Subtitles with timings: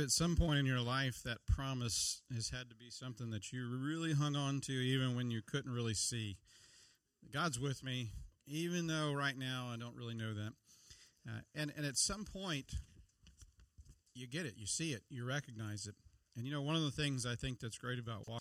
[0.00, 3.68] at some point in your life that promise has had to be something that you
[3.68, 6.36] really hung on to even when you couldn't really see.
[7.32, 8.10] God's with me,
[8.46, 10.52] even though right now I don't really know that.
[11.28, 12.72] Uh, and, and at some point,
[14.14, 15.94] you get it, you see it, you recognize it.
[16.36, 18.40] And you know, one of the things I think that's great about walking,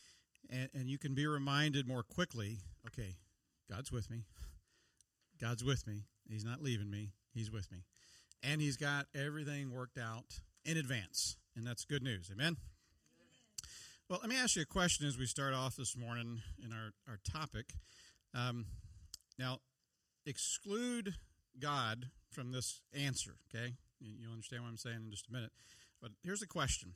[0.49, 3.15] and, and you can be reminded more quickly okay,
[3.69, 4.23] God's with me.
[5.39, 6.05] God's with me.
[6.27, 7.83] He's not leaving me, He's with me.
[8.41, 11.37] And He's got everything worked out in advance.
[11.55, 12.29] And that's good news.
[12.31, 12.57] Amen?
[14.09, 16.91] Well, let me ask you a question as we start off this morning in our,
[17.07, 17.73] our topic.
[18.33, 18.65] Um,
[19.37, 19.59] now,
[20.25, 21.15] exclude
[21.59, 23.73] God from this answer, okay?
[23.99, 25.51] You'll understand what I'm saying in just a minute.
[26.01, 26.93] But here's a question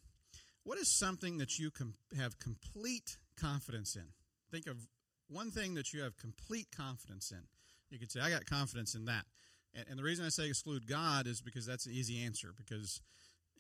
[0.64, 4.06] What is something that you com- have complete confidence in?
[4.52, 4.88] Think of
[5.28, 7.44] one thing that you have complete confidence in.
[7.90, 9.26] You could say, I got confidence in that.
[9.74, 13.02] And, and the reason I say exclude God is because that's an easy answer, because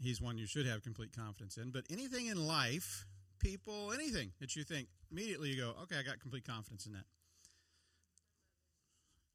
[0.02, 1.72] He's one you should have complete confidence in.
[1.72, 3.06] But anything in life,
[3.40, 7.06] people, anything that you think, immediately you go, okay, I got complete confidence in that.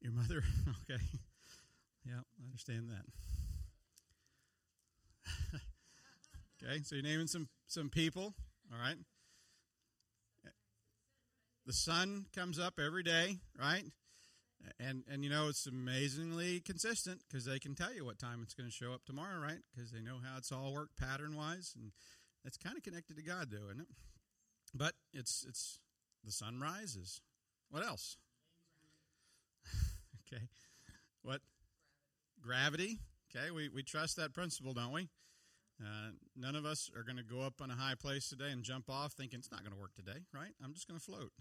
[0.01, 0.43] Your mother?
[0.83, 1.01] okay.
[2.05, 3.05] Yeah, I understand that.
[6.63, 8.33] okay, so you're naming some, some people,
[8.71, 8.97] all right?
[11.65, 13.83] The sun comes up every day, right?
[14.79, 18.53] And and you know it's amazingly consistent because they can tell you what time it's
[18.53, 19.59] going to show up tomorrow, right?
[19.73, 21.91] Because they know how it's all worked pattern wise, and
[22.43, 23.87] that's kind of connected to God, though, isn't it?
[24.73, 25.79] But it's it's
[26.23, 27.21] the sun rises.
[27.69, 28.17] What else?
[30.33, 30.43] okay,
[31.21, 31.41] what?
[32.41, 32.99] Gravity.
[33.35, 35.09] Okay, we we trust that principle, don't we?
[35.81, 38.63] Uh, none of us are going to go up on a high place today and
[38.63, 40.51] jump off thinking it's not going to work today, right?
[40.63, 41.31] I'm just going to float.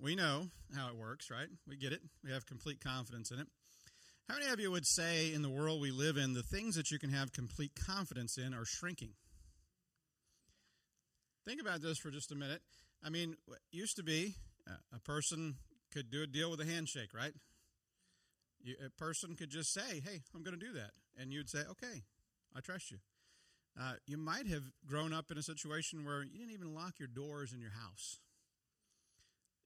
[0.00, 1.48] We know how it works, right?
[1.66, 2.00] We get it.
[2.22, 3.48] We have complete confidence in it.
[4.28, 6.90] How many of you would say in the world we live in, the things that
[6.90, 9.14] you can have complete confidence in are shrinking?
[11.46, 12.60] Think about this for just a minute.
[13.02, 13.36] I mean,
[13.70, 14.34] used to be
[14.68, 15.56] uh, a person
[15.92, 17.32] could do a deal with a handshake, right?
[18.84, 22.02] A person could just say, "Hey, I'm going to do that," and you'd say, "Okay,
[22.54, 22.98] I trust you."
[23.80, 27.08] Uh, you might have grown up in a situation where you didn't even lock your
[27.08, 28.18] doors in your house.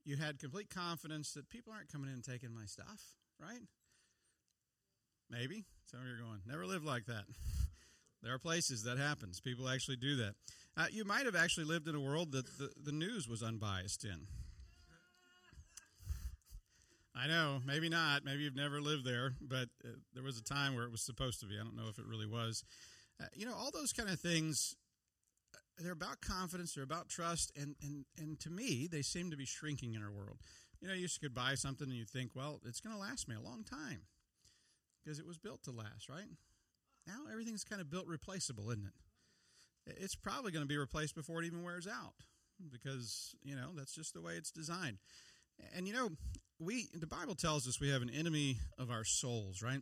[0.04, 3.02] You had complete confidence that people aren't coming in and taking my stuff,
[3.40, 3.62] right?
[5.30, 5.64] Maybe.
[5.90, 7.24] Some of you are going, never lived like that.
[8.22, 9.40] there are places that happens.
[9.40, 10.34] People actually do that.
[10.76, 14.04] Uh, you might have actually lived in a world that the, the news was unbiased
[14.04, 14.26] in.
[17.14, 18.24] I know, maybe not.
[18.24, 21.40] Maybe you've never lived there, but uh, there was a time where it was supposed
[21.40, 21.56] to be.
[21.60, 22.64] I don't know if it really was.
[23.20, 24.74] Uh, you know, all those kind of things,
[25.78, 29.46] they're about confidence, they're about trust, and, and, and to me, they seem to be
[29.46, 30.38] shrinking in our world.
[30.80, 33.00] You know, you used to could buy something and you think, well, it's going to
[33.00, 34.02] last me a long time
[35.02, 36.26] because it was built to last, right?
[37.06, 39.96] Now everything's kind of built replaceable, isn't it?
[39.98, 42.14] It's probably going to be replaced before it even wears out
[42.70, 44.98] because, you know, that's just the way it's designed.
[45.74, 46.10] And, you know,
[46.60, 49.80] we, the Bible tells us we have an enemy of our souls, right?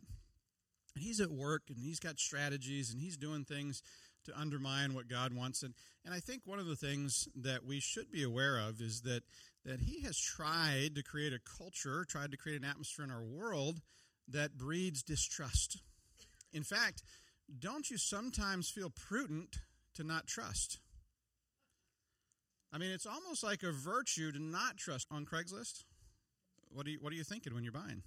[0.95, 3.83] And he's at work and he's got strategies and he's doing things
[4.25, 5.63] to undermine what God wants.
[5.63, 5.73] And,
[6.05, 9.23] and I think one of the things that we should be aware of is that,
[9.65, 13.23] that he has tried to create a culture, tried to create an atmosphere in our
[13.23, 13.81] world
[14.27, 15.79] that breeds distrust.
[16.53, 17.03] In fact,
[17.59, 19.57] don't you sometimes feel prudent
[19.95, 20.79] to not trust?
[22.73, 25.83] I mean, it's almost like a virtue to not trust on Craigslist.
[26.73, 28.03] What are you, what are you thinking when you're buying?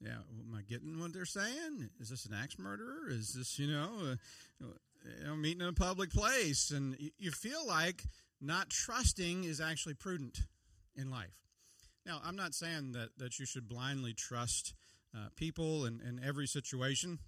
[0.00, 1.90] Yeah, am I getting what they're saying?
[2.00, 3.08] Is this an axe murderer?
[3.08, 4.14] Is this, you know,
[4.62, 4.66] uh,
[5.20, 6.70] you know meeting in a public place?
[6.70, 8.04] And you feel like
[8.40, 10.42] not trusting is actually prudent
[10.94, 11.40] in life.
[12.06, 14.72] Now, I'm not saying that, that you should blindly trust
[15.14, 17.18] uh, people in, in every situation.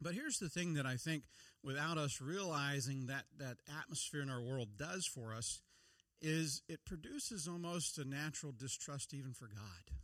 [0.00, 1.24] But here's the thing that I think,
[1.62, 5.60] without us realizing that that atmosphere in our world does for us,
[6.22, 9.94] is it produces almost a natural distrust even for God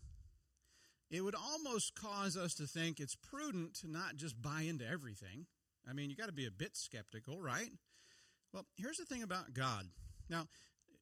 [1.11, 5.47] it would almost cause us to think it's prudent to not just buy into everything.
[5.89, 7.71] I mean, you got to be a bit skeptical, right?
[8.53, 9.87] Well, here's the thing about God.
[10.29, 10.47] Now,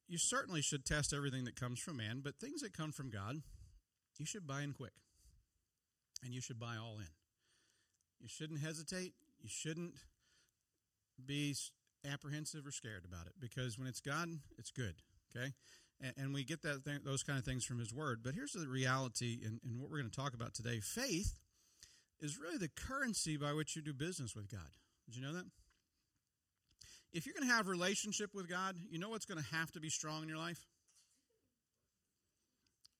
[0.07, 3.41] you certainly should test everything that comes from man, but things that come from God,
[4.19, 4.93] you should buy in quick.
[6.23, 7.09] And you should buy all in.
[8.19, 9.13] You shouldn't hesitate.
[9.41, 9.95] You shouldn't
[11.23, 11.55] be
[12.11, 14.95] apprehensive or scared about it because when it's God, it's good.
[15.35, 15.53] Okay?
[16.17, 18.21] And, we get that th- those kind of things from His Word.
[18.23, 21.39] But here's the reality, and, and what we're going to talk about today: faith
[22.19, 24.69] is really the currency by which you do business with God.
[25.05, 25.45] Did you know that?
[27.13, 29.71] If you're going to have a relationship with God, you know what's going to have
[29.71, 30.65] to be strong in your life?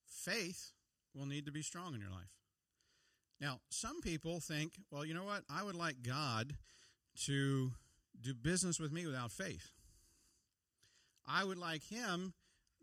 [0.07, 0.71] Faith
[1.13, 2.31] will need to be strong in your life.
[3.41, 5.43] Now, some people think, well, you know what?
[5.49, 6.53] I would like God
[7.25, 7.71] to
[8.21, 9.71] do business with me without faith.
[11.27, 12.33] I would like him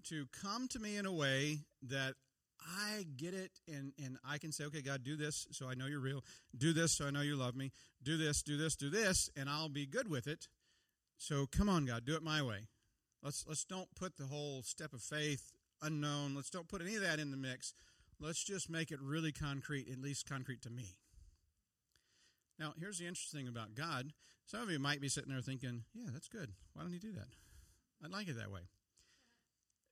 [0.04, 2.14] to come to me in a way that
[2.60, 5.86] I get it and, and I can say, okay, God, do this so I know
[5.86, 6.24] you're real.
[6.56, 7.72] Do this so I know you love me.
[8.02, 10.46] Do this, do this, do this, and I'll be good with it.
[11.18, 12.68] So come on, God, do it my way.
[13.22, 16.34] Let's let's don't put the whole step of faith unknown.
[16.34, 17.74] Let's don't put any of that in the mix.
[18.20, 20.96] Let's just make it really concrete, at least concrete to me.
[22.58, 24.12] Now, here's the interesting thing about God.
[24.46, 26.52] Some of you might be sitting there thinking, yeah, that's good.
[26.74, 27.28] Why don't you do that?
[28.04, 28.60] I'd like it that way.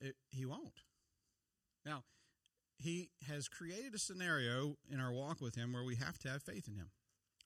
[0.00, 0.82] It, he won't.
[1.84, 2.04] Now,
[2.78, 6.42] he has created a scenario in our walk with him where we have to have
[6.42, 6.90] faith in him,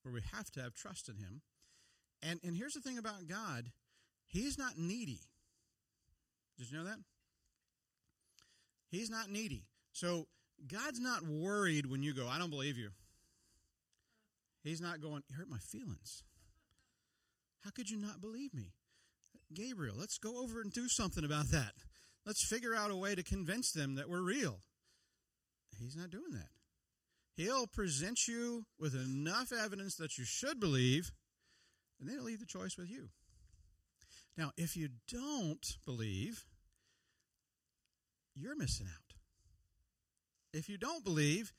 [0.03, 1.43] where we have to have trust in him.
[2.23, 3.71] And, and here's the thing about God
[4.27, 5.21] He's not needy.
[6.59, 6.99] Did you know that?
[8.89, 9.65] He's not needy.
[9.93, 10.27] So
[10.67, 12.91] God's not worried when you go, I don't believe you.
[14.63, 16.23] He's not going, You hurt my feelings.
[17.65, 18.73] How could you not believe me?
[19.53, 21.73] Gabriel, let's go over and do something about that.
[22.27, 24.61] Let's figure out a way to convince them that we're real.
[25.79, 26.49] He's not doing that.
[27.37, 31.11] He'll present you with enough evidence that you should believe,
[31.99, 33.09] and then he'll leave the choice with you.
[34.37, 36.45] Now, if you don't believe,
[38.35, 39.15] you're missing out.
[40.53, 41.53] If you don't believe,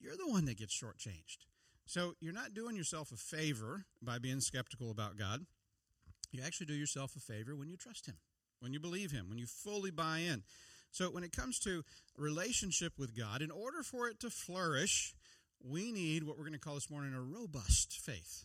[0.00, 1.46] you're the one that gets shortchanged.
[1.86, 5.46] So you're not doing yourself a favor by being skeptical about God.
[6.32, 8.16] You actually do yourself a favor when you trust Him,
[8.60, 10.42] when you believe Him, when you fully buy in.
[10.90, 11.82] So when it comes to
[12.16, 15.14] relationship with God, in order for it to flourish,
[15.62, 18.44] we need what we're going to call this morning a robust faith.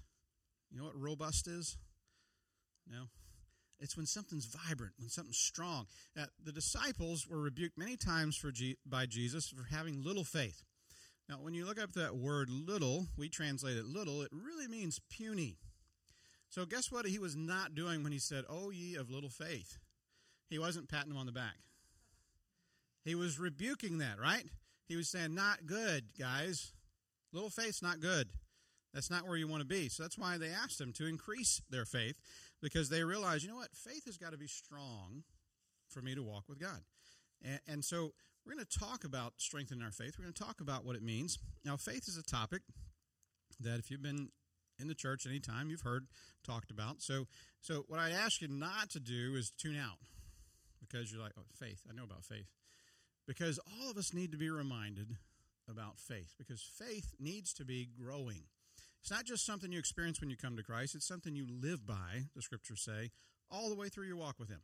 [0.71, 1.77] You know what robust is?
[2.89, 3.03] No?
[3.79, 5.87] It's when something's vibrant, when something's strong.
[6.19, 10.63] Uh, the disciples were rebuked many times for G- by Jesus for having little faith.
[11.27, 14.99] Now, when you look up that word little, we translate it little, it really means
[15.09, 15.57] puny.
[16.49, 19.77] So, guess what he was not doing when he said, Oh, ye of little faith?
[20.51, 21.55] He wasn't patting them on the back.
[23.05, 24.43] He was rebuking that, right?
[24.87, 26.73] He was saying, Not good, guys.
[27.33, 28.27] Little faith's not good.
[28.93, 29.87] That's not where you want to be.
[29.87, 32.19] So that's why they asked him to increase their faith
[32.61, 33.73] because they realized, you know what?
[33.73, 35.23] Faith has got to be strong
[35.87, 36.81] for me to walk with God.
[37.41, 38.11] And, and so
[38.45, 40.15] we're going to talk about strengthening our faith.
[40.19, 41.39] We're going to talk about what it means.
[41.63, 42.63] Now, faith is a topic
[43.61, 44.27] that if you've been
[44.77, 46.07] in the church anytime, you've heard
[46.45, 47.01] talked about.
[47.01, 47.27] So,
[47.61, 49.99] so what I ask you not to do is tune out
[50.81, 51.83] because you're like, oh, faith.
[51.89, 52.49] I know about faith.
[53.27, 55.15] Because all of us need to be reminded
[55.69, 58.43] about faith because faith needs to be growing.
[59.01, 61.87] It's not just something you experience when you come to Christ, it's something you live
[61.87, 63.11] by, the scriptures say,
[63.49, 64.61] all the way through your walk with Him.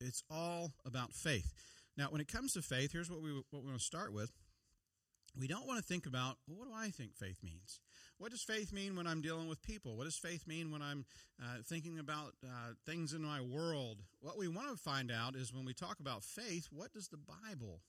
[0.00, 1.52] It's all about faith.
[1.96, 4.32] Now, when it comes to faith, here's what we what we want to start with.
[5.38, 7.78] We don't want to think about well, what do I think faith means.
[8.20, 9.96] What does faith mean when I'm dealing with people?
[9.96, 11.06] What does faith mean when I'm
[11.42, 14.02] uh, thinking about uh, things in my world?
[14.20, 17.16] What we want to find out is when we talk about faith, what does the
[17.16, 17.80] Bible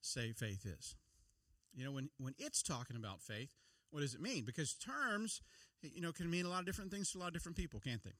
[0.00, 0.96] say faith is?
[1.74, 3.50] You know, when when it's talking about faith,
[3.90, 4.44] what does it mean?
[4.46, 5.42] Because terms,
[5.82, 7.78] you know, can mean a lot of different things to a lot of different people,
[7.78, 8.16] can't they?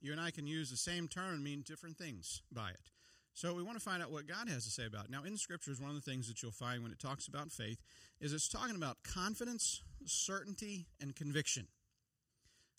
[0.00, 2.92] You and I can use the same term and mean different things by it.
[3.38, 5.12] So we want to find out what God has to say about it.
[5.12, 7.78] Now, in scriptures, one of the things that you'll find when it talks about faith
[8.20, 11.68] is it's talking about confidence, certainty, and conviction.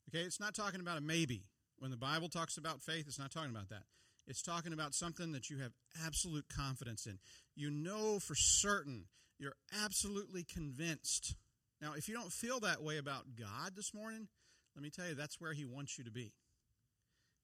[0.10, 1.44] Okay, it's not talking about a maybe.
[1.78, 3.84] When the Bible talks about faith, it's not talking about that.
[4.28, 5.72] It's talking about something that you have
[6.06, 7.20] absolute confidence in.
[7.56, 9.06] You know for certain,
[9.40, 11.36] you're absolutely convinced.
[11.82, 14.28] Now, if you don't feel that way about God this morning,
[14.76, 16.34] let me tell you, that's where He wants you to be.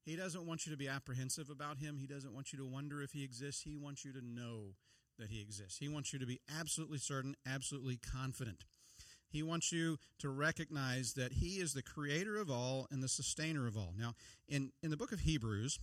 [0.05, 1.97] He doesn't want you to be apprehensive about him.
[1.97, 3.63] He doesn't want you to wonder if he exists.
[3.63, 4.75] He wants you to know
[5.17, 5.79] that he exists.
[5.79, 8.65] He wants you to be absolutely certain, absolutely confident.
[9.27, 13.65] He wants you to recognize that he is the creator of all and the sustainer
[13.65, 13.93] of all.
[13.97, 14.13] Now,
[14.47, 15.79] in, in the book of Hebrews,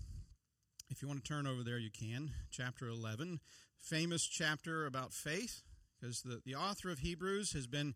[0.89, 2.31] if you want to turn over there, you can.
[2.51, 3.41] Chapter 11,
[3.81, 5.63] famous chapter about faith,
[6.01, 7.95] because the, the author of Hebrews has been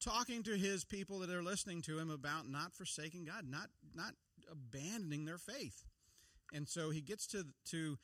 [0.00, 4.14] talking to his people that are listening to him about not forsaking God, not, not
[4.50, 5.84] abandoning their faith.
[6.52, 7.98] And so he gets to to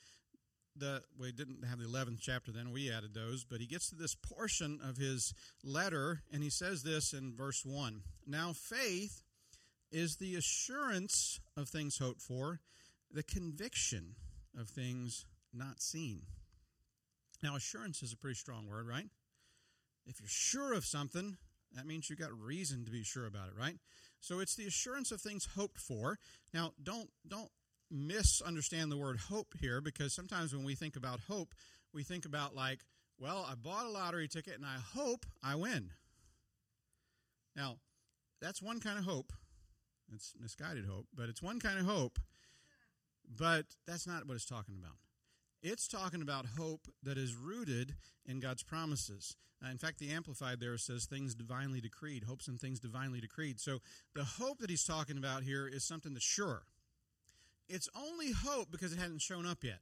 [0.78, 2.70] the we didn't have the 11th chapter then.
[2.70, 3.44] We added those.
[3.44, 7.64] But he gets to this portion of his letter and he says this in verse
[7.64, 9.22] 1 now faith
[9.90, 12.60] is the assurance of things hoped for
[13.10, 14.14] the conviction
[14.58, 16.22] of things not seen.
[17.42, 19.06] Now assurance is a pretty strong word right?
[20.06, 21.36] If you're sure of something
[21.74, 23.76] that means you've got reason to be sure about it right
[24.20, 26.18] so it's the assurance of things hoped for.
[26.52, 27.50] Now, don't don't
[27.90, 31.54] misunderstand the word hope here because sometimes when we think about hope,
[31.92, 32.80] we think about like,
[33.18, 35.90] well, I bought a lottery ticket and I hope I win.
[37.56, 37.76] Now,
[38.40, 39.32] that's one kind of hope.
[40.12, 42.18] It's misguided hope, but it's one kind of hope.
[43.28, 44.96] But that's not what it's talking about.
[45.62, 49.36] It's talking about hope that is rooted in God's promises.
[49.64, 53.58] Uh, in fact, the Amplified there says things divinely decreed, hopes and things divinely decreed.
[53.58, 53.78] So
[54.14, 56.62] the hope that he's talking about here is something that's sure.
[57.68, 59.80] It's only hope because it hasn't shown up yet.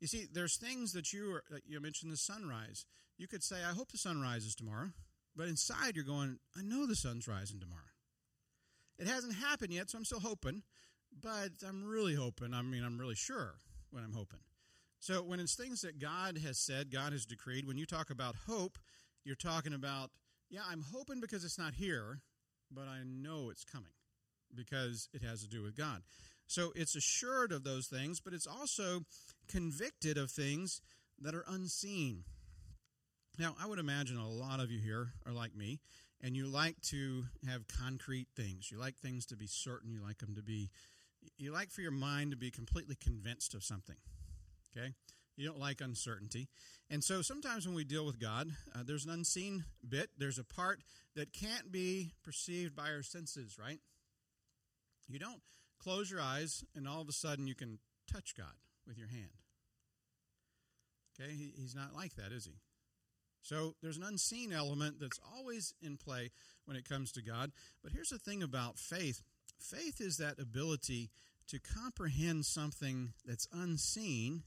[0.00, 2.86] You see, there's things that you are, you mentioned the sunrise.
[3.18, 4.90] You could say, I hope the sun rises tomorrow.
[5.36, 7.82] But inside you're going, I know the sun's rising tomorrow.
[8.98, 10.62] It hasn't happened yet, so I'm still hoping,
[11.22, 12.54] but I'm really hoping.
[12.54, 13.56] I mean, I'm really sure
[13.90, 14.40] when I'm hoping.
[14.98, 18.34] So when it's things that God has said, God has decreed, when you talk about
[18.46, 18.78] hope,
[19.24, 20.10] you're talking about,
[20.50, 22.20] yeah, I'm hoping because it's not here,
[22.70, 23.92] but I know it's coming
[24.54, 26.02] because it has to do with God.
[26.46, 29.02] So it's assured of those things, but it's also
[29.48, 30.80] convicted of things
[31.20, 32.24] that are unseen.
[33.38, 35.80] Now, I would imagine a lot of you here are like me,
[36.22, 38.70] and you like to have concrete things.
[38.70, 39.90] You like things to be certain.
[39.90, 40.70] You like them to be,
[41.38, 43.96] you like for your mind to be completely convinced of something.
[44.76, 44.94] Okay?
[45.36, 46.48] You don't like uncertainty.
[46.90, 50.10] And so sometimes when we deal with God, uh, there's an unseen bit.
[50.16, 50.80] There's a part
[51.14, 53.80] that can't be perceived by our senses, right?
[55.08, 55.42] You don't
[55.82, 57.78] close your eyes and all of a sudden you can
[58.10, 58.54] touch God
[58.86, 59.42] with your hand.
[61.20, 61.32] Okay?
[61.32, 62.54] He, he's not like that, is he?
[63.42, 66.30] So there's an unseen element that's always in play
[66.64, 67.52] when it comes to God.
[67.82, 69.22] But here's the thing about faith
[69.58, 71.10] faith is that ability
[71.48, 74.42] to comprehend something that's unseen,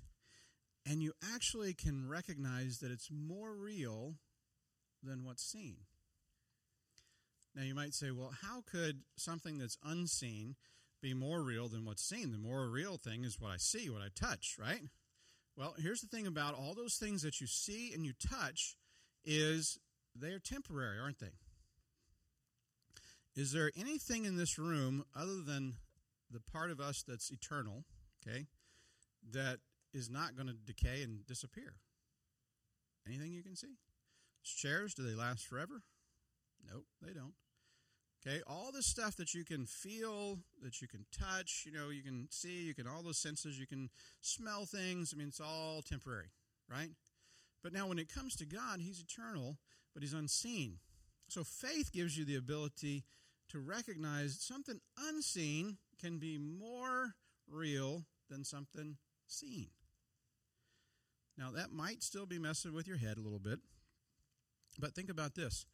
[0.86, 4.16] and you actually can recognize that it's more real
[5.04, 5.78] than what's seen.
[7.56, 10.56] Now, you might say, well, how could something that's unseen
[11.02, 12.32] be more real than what's seen?
[12.32, 14.82] The more real thing is what I see, what I touch, right?
[15.58, 18.76] Well, here's the thing about all those things that you see and you touch
[19.26, 19.80] is
[20.16, 21.34] they're temporary, aren't they?
[23.40, 25.76] Is there anything in this room other than
[26.30, 27.86] the part of us that's eternal,
[28.28, 28.48] okay,
[29.32, 29.60] that
[29.94, 31.76] is not going to decay and disappear?
[33.08, 33.78] Anything you can see?
[34.44, 35.84] chairs, do they last forever?
[36.70, 37.34] Nope, they don't.
[38.28, 42.04] Okay, all the stuff that you can feel, that you can touch, you know, you
[42.04, 45.14] can see, you can, all those senses, you can smell things.
[45.16, 46.32] I mean, it's all temporary,
[46.70, 46.90] right?
[47.64, 49.56] But now, when it comes to God, He's eternal,
[49.94, 50.80] but He's unseen.
[51.30, 53.06] So faith gives you the ability
[53.50, 57.16] to recognize something unseen can be more
[57.48, 59.68] real than something seen.
[61.38, 63.60] Now, that might still be messing with your head a little bit,
[64.78, 65.66] but think about this.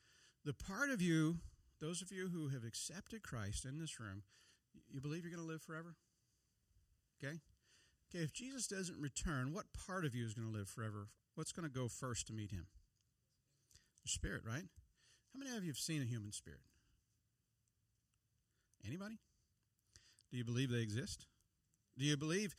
[0.43, 1.37] The part of you,
[1.81, 4.23] those of you who have accepted Christ in this room,
[4.91, 5.95] you believe you're going to live forever?
[7.23, 7.39] Okay?
[8.09, 11.07] Okay, if Jesus doesn't return, what part of you is going to live forever?
[11.33, 12.67] What's going to go first to meet him?
[14.03, 14.65] The spirit, right?
[15.33, 16.61] How many of you have seen a human spirit?
[18.87, 19.19] Anybody?
[20.31, 21.27] Do you believe they exist?
[21.97, 22.55] Do you believe,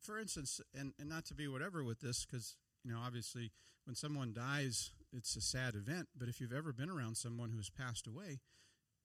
[0.00, 3.52] for instance, and, and not to be whatever with this, because, you know, obviously
[3.84, 7.56] when someone dies, it's a sad event, but if you've ever been around someone who
[7.58, 8.40] has passed away,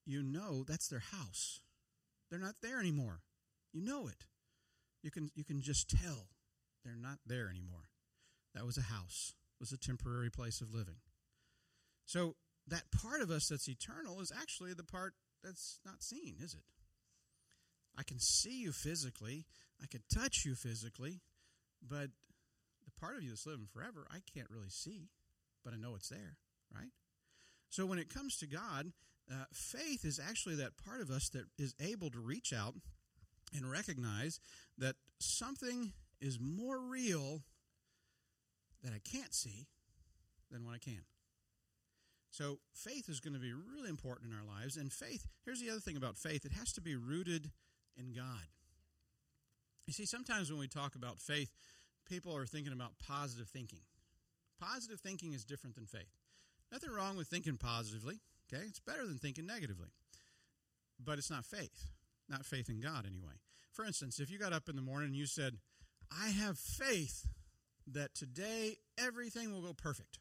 [0.05, 1.62] you know that's their house.
[2.29, 3.22] They're not there anymore.
[3.74, 4.25] You know it.
[5.03, 6.29] You can, you can just tell
[6.84, 7.89] they're not there anymore.
[8.53, 10.98] That was a house, was a temporary place of living.
[12.05, 12.36] So
[12.67, 15.13] that part of us that's eternal is actually the part
[15.45, 16.63] that's not seen, is it?
[17.97, 19.45] I can see you physically,
[19.81, 21.21] I can touch you physically,
[21.87, 22.09] but
[22.83, 25.09] the part of you that's living forever, I can't really see,
[25.63, 26.37] but I know it's there,
[26.73, 26.89] right?
[27.69, 28.91] So when it comes to God,
[29.31, 32.75] uh, faith is actually that part of us that is able to reach out
[33.53, 34.39] and recognize
[34.77, 37.41] that something is more real
[38.83, 39.67] that I can't see
[40.51, 41.01] than what I can.
[42.35, 44.75] So faith is going to be really important in our lives.
[44.75, 47.49] And faith, here's the other thing about faith it has to be rooted
[47.97, 48.43] in God.
[49.87, 51.49] You see, sometimes when we talk about faith,
[52.05, 53.79] people are thinking about positive thinking.
[54.59, 56.11] Positive thinking is different than faith.
[56.73, 58.19] Nothing wrong with thinking positively,
[58.51, 58.63] okay?
[58.67, 59.87] It's better than thinking negatively.
[61.01, 61.87] But it's not faith,
[62.27, 63.35] not faith in God anyway.
[63.71, 65.53] For instance, if you got up in the morning and you said,
[66.11, 67.27] I have faith
[67.87, 70.19] that today everything will go perfect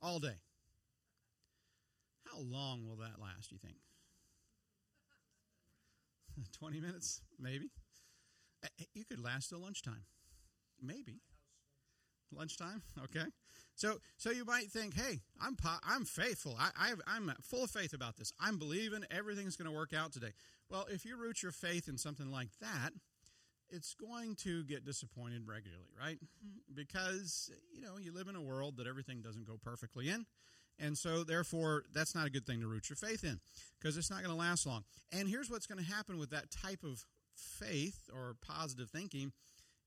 [0.00, 0.36] all day.
[2.36, 3.76] How long will that last, you think?
[6.58, 7.70] 20 minutes, maybe.
[8.62, 10.04] Eh, eh, you could last till lunchtime.
[10.82, 11.20] Maybe.
[12.32, 13.24] Lunchtime, okay.
[13.76, 16.56] So, so you might think, "Hey, I'm I'm faithful.
[16.58, 18.32] I, I am full of faith about this.
[18.40, 20.32] I'm believing everything's going to work out today."
[20.68, 22.90] Well, if you root your faith in something like that,
[23.70, 26.18] it's going to get disappointed regularly, right?
[26.74, 30.26] Because, you know, you live in a world that everything doesn't go perfectly in.
[30.78, 33.40] And so, therefore, that's not a good thing to root your faith in
[33.80, 34.84] because it's not going to last long.
[35.12, 37.04] And here's what's going to happen with that type of
[37.34, 39.32] faith or positive thinking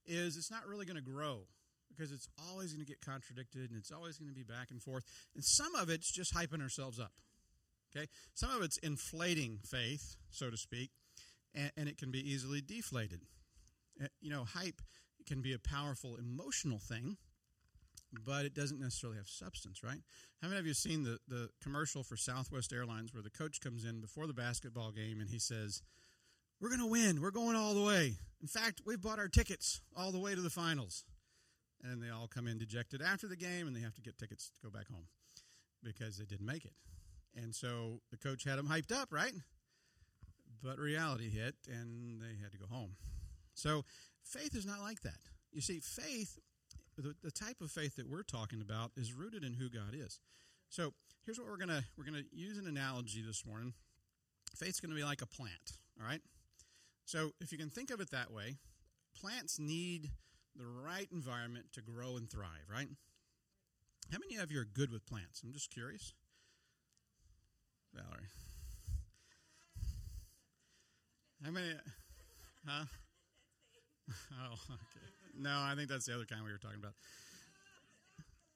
[0.06, 1.42] is it's not really going to grow
[1.88, 4.82] because it's always going to get contradicted and it's always going to be back and
[4.82, 5.04] forth.
[5.34, 7.12] And some of it's just hyping ourselves up.
[7.94, 8.06] Okay?
[8.34, 10.90] Some of it's inflating faith, so to speak,
[11.54, 13.20] and, and it can be easily deflated.
[14.02, 14.80] Uh, you know, hype
[15.26, 17.16] can be a powerful emotional thing,
[18.12, 20.00] but it doesn't necessarily have substance, right?
[20.42, 23.84] How many of you seen the, the commercial for Southwest Airlines where the coach comes
[23.84, 25.82] in before the basketball game and he says,
[26.60, 27.20] We're going to win.
[27.20, 28.16] We're going all the way.
[28.40, 31.04] In fact, we've bought our tickets all the way to the finals.
[31.82, 34.50] And they all come in dejected after the game and they have to get tickets
[34.50, 35.06] to go back home
[35.82, 36.74] because they didn't make it.
[37.34, 39.32] And so the coach had them hyped up, right?
[40.62, 42.96] But reality hit and they had to go home.
[43.54, 43.84] So
[44.22, 45.20] faith is not like that.
[45.52, 46.38] You see, faith,
[47.00, 50.20] the, the type of faith that we're talking about, is rooted in who God is.
[50.68, 50.92] So
[51.24, 53.74] here's what we're gonna we're gonna use an analogy this morning.
[54.54, 56.20] Faith's gonna be like a plant, all right?
[57.04, 58.56] So if you can think of it that way,
[59.20, 60.10] plants need
[60.56, 62.88] the right environment to grow and thrive, right?
[64.12, 65.42] How many of you are good with plants?
[65.44, 66.12] I'm just curious.
[67.94, 68.28] Valerie.
[71.44, 71.72] How many?
[72.66, 72.84] Huh?
[74.32, 75.19] Oh, okay.
[75.38, 76.94] No, I think that's the other kind we were talking about.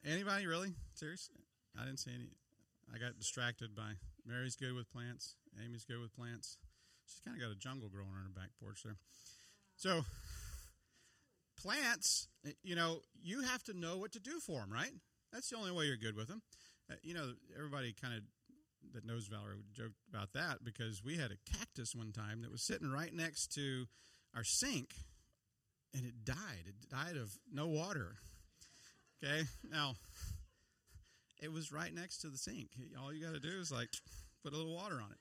[0.04, 0.74] Anybody really?
[0.94, 1.30] Serious?
[1.80, 2.28] I didn't see any.
[2.94, 3.92] I got distracted by
[4.26, 5.36] Mary's good with plants.
[5.64, 6.58] Amy's good with plants.
[7.06, 8.96] She's kind of got a jungle growing on her back porch there.
[9.76, 10.04] So,
[11.60, 12.28] plants,
[12.62, 14.92] you know, you have to know what to do for them, right?
[15.32, 16.42] That's the only way you're good with them.
[16.90, 18.20] Uh, you know, everybody kind of
[18.92, 22.62] that knows Valerie joked about that because we had a cactus one time that was
[22.62, 23.86] sitting right next to
[24.36, 24.94] our sink
[25.94, 26.64] and it died.
[26.66, 28.16] It died of no water.
[29.22, 29.44] Okay?
[29.70, 29.94] Now,
[31.40, 32.70] it was right next to the sink.
[33.00, 33.88] All you got to do is like
[34.42, 35.18] put a little water on it.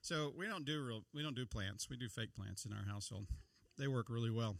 [0.00, 1.88] So we don't do real we don't do plants.
[1.88, 3.26] We do fake plants in our household.
[3.78, 4.56] They work really well.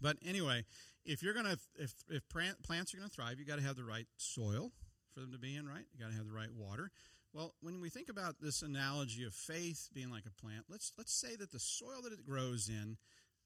[0.00, 0.64] But anyway,
[1.04, 4.06] if you're gonna if if plants are gonna thrive, you got to have the right
[4.16, 4.72] soil
[5.12, 5.84] for them to be in, right?
[5.92, 6.90] You got to have the right water.
[7.32, 11.12] Well, when we think about this analogy of faith being like a plant, let's let's
[11.12, 12.96] say that the soil that it grows in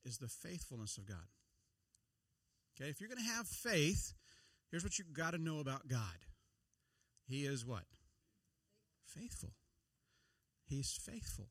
[0.05, 1.29] is the faithfulness of God.
[2.75, 4.15] Okay, if you're going to have faith,
[4.71, 6.27] here's what you've got to know about God.
[7.27, 7.85] He is what?
[9.05, 9.53] Faithful.
[10.65, 11.49] He's faithful.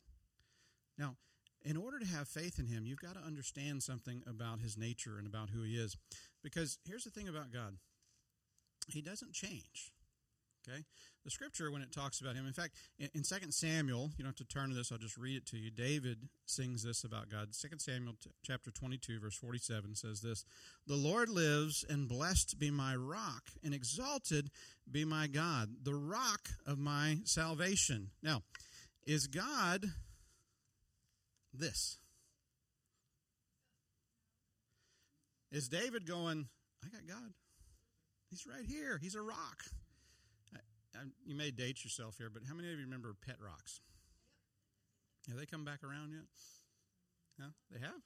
[0.98, 1.18] Now,
[1.64, 5.18] in order to have faith in Him, you've got to understand something about His nature
[5.18, 5.98] and about who He is.
[6.42, 7.76] Because here's the thing about God
[8.88, 9.92] He doesn't change.
[10.70, 10.84] Okay?
[11.26, 14.38] The scripture, when it talks about him, in fact, in, in 2 Samuel, you don't
[14.38, 15.70] have to turn to this, I'll just read it to you.
[15.72, 17.50] David sings this about God.
[17.60, 20.46] 2 Samuel chapter 22, verse 47 says this
[20.88, 24.50] The Lord lives, and blessed be my rock, and exalted
[24.90, 28.12] be my God, the rock of my salvation.
[28.24, 28.44] Now,
[29.06, 29.86] is God
[31.54, 31.98] this?
[35.52, 36.48] Is David going,
[36.86, 37.34] I got God?
[38.30, 39.00] He's right here.
[39.02, 39.64] He's a rock
[41.26, 43.82] you may date yourself here, but how many of you remember Pet Rocks?
[45.28, 46.26] Have they come back around yet?
[47.38, 48.02] No, they have.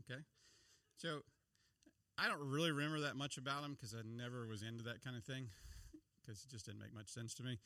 [0.00, 0.20] Okay,
[0.96, 1.20] so
[2.18, 5.16] I don't really remember that much about them because I never was into that kind
[5.16, 5.48] of thing
[6.20, 7.58] because it just didn't make much sense to me.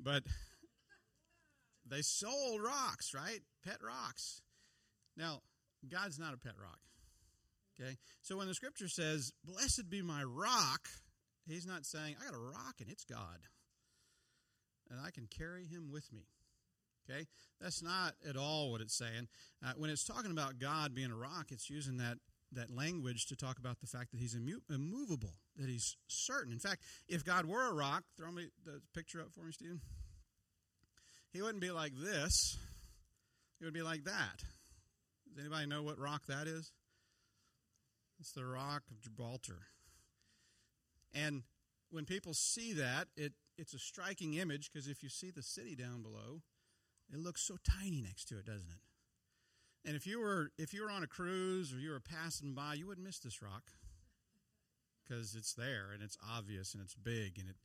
[0.00, 0.24] But
[1.86, 3.40] they sold rocks, right?
[3.64, 4.42] Pet rocks.
[5.16, 5.42] Now,
[5.88, 6.80] God's not a pet rock.
[7.80, 10.88] Okay, so when the Scripture says, "Blessed be my rock,"
[11.48, 13.48] He's not saying, "I got a rock and it's God."
[14.90, 16.26] And I can carry him with me.
[17.08, 17.26] Okay?
[17.60, 19.28] That's not at all what it's saying.
[19.64, 22.18] Uh, when it's talking about God being a rock, it's using that,
[22.52, 26.52] that language to talk about the fact that he's immu- immovable, that he's certain.
[26.52, 29.80] In fact, if God were a rock, throw me the picture up for me, Stephen.
[31.32, 32.58] He wouldn't be like this,
[33.58, 34.42] he would be like that.
[35.34, 36.72] Does anybody know what rock that is?
[38.18, 39.66] It's the rock of Gibraltar.
[41.14, 41.42] And
[41.90, 45.74] when people see that, it it's a striking image because if you see the city
[45.74, 46.42] down below,
[47.12, 48.80] it looks so tiny next to it, doesn't it?
[49.88, 52.74] And if you were if you were on a cruise or you were passing by,
[52.74, 53.64] you wouldn't miss this rock
[55.02, 57.56] because it's there and it's obvious and it's big and it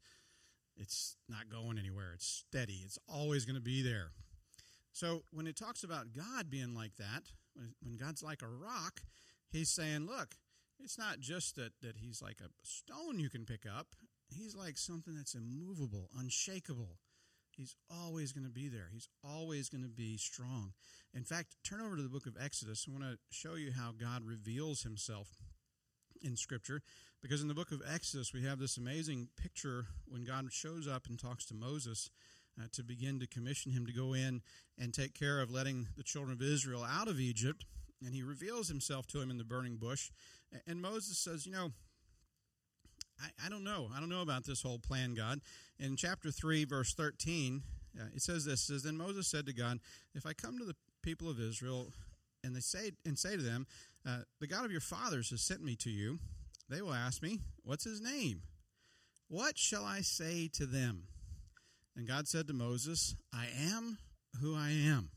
[0.75, 2.13] it's not going anywhere.
[2.15, 2.81] It's steady.
[2.83, 4.11] It's always going to be there.
[4.91, 7.23] So when it talks about God being like that,
[7.55, 9.01] when, when God's like a rock,
[9.49, 10.35] He's saying, look,
[10.79, 13.87] it's not just that that He's like a stone you can pick up
[14.35, 16.97] He's like something that's immovable, unshakable.
[17.51, 18.89] He's always going to be there.
[18.91, 20.73] He's always going to be strong.
[21.13, 22.87] In fact, turn over to the book of Exodus.
[22.87, 25.29] I want to show you how God reveals himself
[26.21, 26.81] in Scripture
[27.21, 31.05] because in the book of Exodus we have this amazing picture when God shows up
[31.07, 32.09] and talks to Moses
[32.59, 34.41] uh, to begin to commission him to go in
[34.79, 37.65] and take care of letting the children of Israel out of Egypt.
[38.03, 40.11] And he reveals himself to him in the burning bush.
[40.67, 41.71] And Moses says, You know,
[43.23, 43.89] I, I don't know.
[43.95, 45.39] I don't know about this whole plan, God.
[45.79, 47.61] In chapter 3, verse 13,
[47.99, 49.79] uh, it says this says, Then Moses said to God,
[50.13, 51.91] If I come to the people of Israel
[52.43, 53.65] and they say and say to them,
[54.05, 56.19] uh, The God of your fathers has sent me to you,
[56.69, 58.41] they will ask me, What's his name?
[59.29, 61.03] What shall I say to them?
[61.95, 63.97] And God said to Moses, I am
[64.41, 65.09] who I am.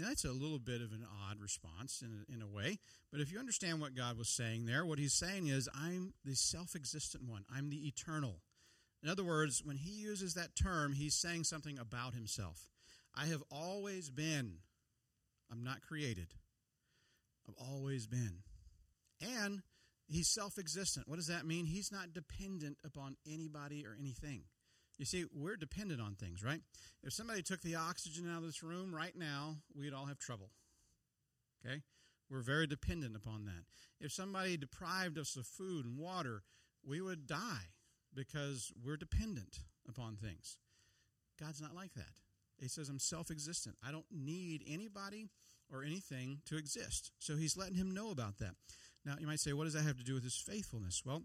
[0.00, 2.78] Now, that's a little bit of an odd response in a, in a way,
[3.12, 6.34] but if you understand what God was saying there, what he's saying is, I'm the
[6.34, 8.40] self existent one, I'm the eternal.
[9.02, 12.70] In other words, when he uses that term, he's saying something about himself.
[13.14, 14.54] I have always been.
[15.52, 16.28] I'm not created.
[17.46, 18.38] I've always been.
[19.20, 19.60] And
[20.08, 21.08] he's self existent.
[21.08, 21.66] What does that mean?
[21.66, 24.44] He's not dependent upon anybody or anything.
[25.00, 26.60] You see, we're dependent on things, right?
[27.02, 30.50] If somebody took the oxygen out of this room right now, we'd all have trouble.
[31.64, 31.80] Okay?
[32.30, 33.64] We're very dependent upon that.
[33.98, 36.42] If somebody deprived us of food and water,
[36.86, 37.72] we would die
[38.14, 40.58] because we're dependent upon things.
[41.40, 42.20] God's not like that.
[42.60, 43.76] He says, I'm self existent.
[43.82, 45.30] I don't need anybody
[45.72, 47.10] or anything to exist.
[47.18, 48.52] So he's letting him know about that.
[49.06, 51.04] Now, you might say, what does that have to do with his faithfulness?
[51.06, 51.22] Well,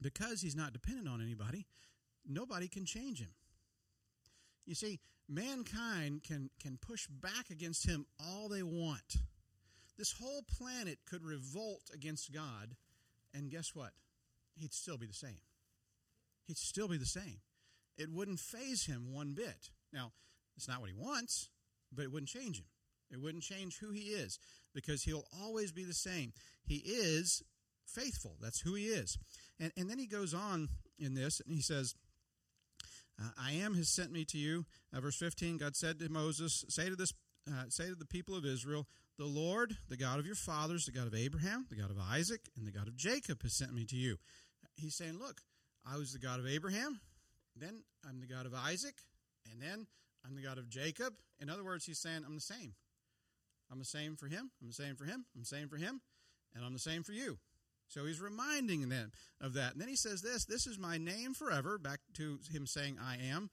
[0.00, 1.66] because he's not dependent on anybody,
[2.26, 3.30] nobody can change him.
[4.66, 9.16] You see, mankind can, can push back against him all they want.
[9.96, 12.74] This whole planet could revolt against God,
[13.32, 13.92] and guess what?
[14.56, 15.40] He'd still be the same.
[16.46, 17.40] He'd still be the same.
[17.96, 19.70] It wouldn't faze him one bit.
[19.92, 20.12] Now,
[20.56, 21.48] it's not what he wants,
[21.92, 22.66] but it wouldn't change him.
[23.10, 24.38] It wouldn't change who he is
[24.74, 26.32] because he'll always be the same.
[26.64, 27.42] He is
[27.86, 28.36] faithful.
[28.40, 29.18] That's who he is.
[29.60, 31.94] And, and then he goes on in this and he says,
[33.20, 34.66] uh, I am has sent me to you.
[34.94, 37.12] Uh, verse 15, God said to Moses, Say to this,
[37.48, 38.86] uh, say to the people of Israel,
[39.18, 42.40] the Lord, the God of your fathers, the God of Abraham, the God of Isaac,
[42.56, 44.16] and the God of Jacob has sent me to you.
[44.76, 45.42] He's saying, Look,
[45.86, 47.00] I was the God of Abraham,
[47.56, 48.94] then I'm the God of Isaac,
[49.50, 49.86] and then
[50.26, 51.14] I'm the God of Jacob.
[51.40, 52.74] In other words, he's saying, I'm the same.
[53.70, 56.00] I'm the same for him, I'm the same for him, I'm the same for him,
[56.54, 57.38] and I'm the same for you.
[57.88, 59.72] So he's reminding them of that.
[59.72, 63.16] And then he says this This is my name forever, back to him saying, I
[63.16, 63.50] am.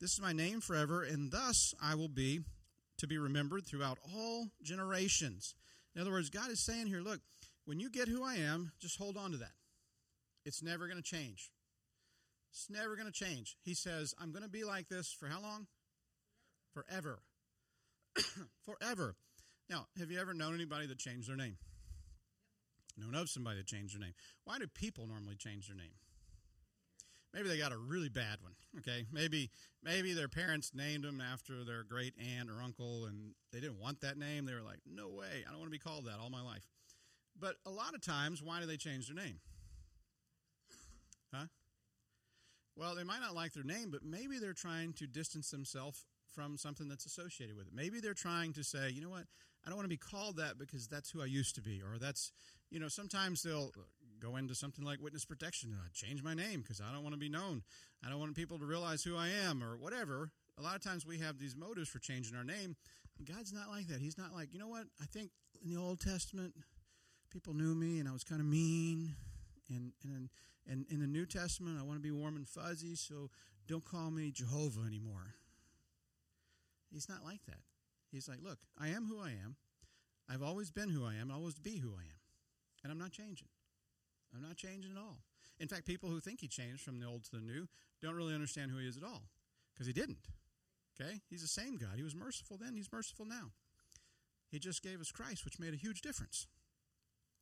[0.00, 2.40] This is my name forever, and thus I will be
[2.98, 5.54] to be remembered throughout all generations.
[5.94, 7.20] In other words, God is saying here, look,
[7.64, 9.52] when you get who I am, just hold on to that.
[10.44, 11.50] It's never going to change.
[12.50, 13.56] It's never going to change.
[13.62, 15.66] He says, I'm going to be like this for how long?
[16.72, 17.20] Forever.
[18.64, 19.16] Forever.
[19.70, 21.56] Now, have you ever known anybody that changed their name?
[22.96, 24.14] Known of somebody that changed their name.
[24.44, 25.94] Why do people normally change their name?
[27.32, 28.52] Maybe they got a really bad one.
[28.78, 29.50] Okay, maybe
[29.82, 34.00] maybe their parents named them after their great aunt or uncle, and they didn't want
[34.02, 34.44] that name.
[34.44, 36.68] They were like, "No way, I don't want to be called that all my life."
[37.38, 39.40] But a lot of times, why do they change their name?
[41.32, 41.46] Huh?
[42.76, 46.04] Well, they might not like their name, but maybe they're trying to distance themselves
[46.34, 47.72] from something that's associated with it.
[47.74, 49.26] Maybe they're trying to say, you know what,
[49.64, 51.98] I don't want to be called that because that's who I used to be, or
[51.98, 52.32] that's,
[52.74, 53.70] you know, sometimes they'll
[54.18, 57.14] go into something like witness protection and I change my name because I don't want
[57.14, 57.62] to be known.
[58.04, 60.32] I don't want people to realize who I am or whatever.
[60.58, 62.74] A lot of times we have these motives for changing our name.
[63.24, 64.00] God's not like that.
[64.00, 65.30] He's not like, you know what, I think
[65.62, 66.52] in the Old Testament,
[67.30, 69.14] people knew me and I was kind of mean.
[69.68, 70.28] And, and,
[70.68, 73.30] and in the New Testament, I want to be warm and fuzzy, so
[73.68, 75.34] don't call me Jehovah anymore.
[76.92, 77.62] He's not like that.
[78.10, 79.54] He's like, look, I am who I am.
[80.28, 81.30] I've always been who I am.
[81.30, 82.23] I'll always be who I am.
[82.84, 83.48] And I'm not changing.
[84.34, 85.18] I'm not changing at all.
[85.58, 87.66] In fact, people who think he changed from the old to the new
[88.02, 89.22] don't really understand who he is at all
[89.72, 90.28] because he didn't.
[91.00, 91.20] Okay?
[91.30, 91.96] He's the same God.
[91.96, 93.52] He was merciful then, he's merciful now.
[94.50, 96.46] He just gave us Christ, which made a huge difference.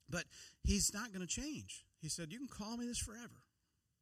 [0.09, 0.25] But
[0.63, 1.85] he's not going to change.
[2.01, 3.45] He said, You can call me this forever.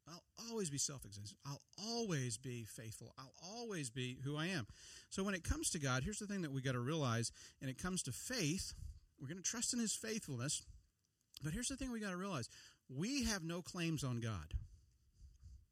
[0.09, 1.39] I'll always be self existent.
[1.47, 3.13] I'll always be faithful.
[3.19, 4.67] I'll always be who I am.
[5.11, 7.33] So when it comes to God, here's the thing that we got to realize.
[7.61, 8.75] And it comes to faith,
[9.21, 10.63] we're going to trust in His faithfulness.
[11.43, 12.49] But here's the thing we got to realize
[12.95, 14.55] we have no claims on God.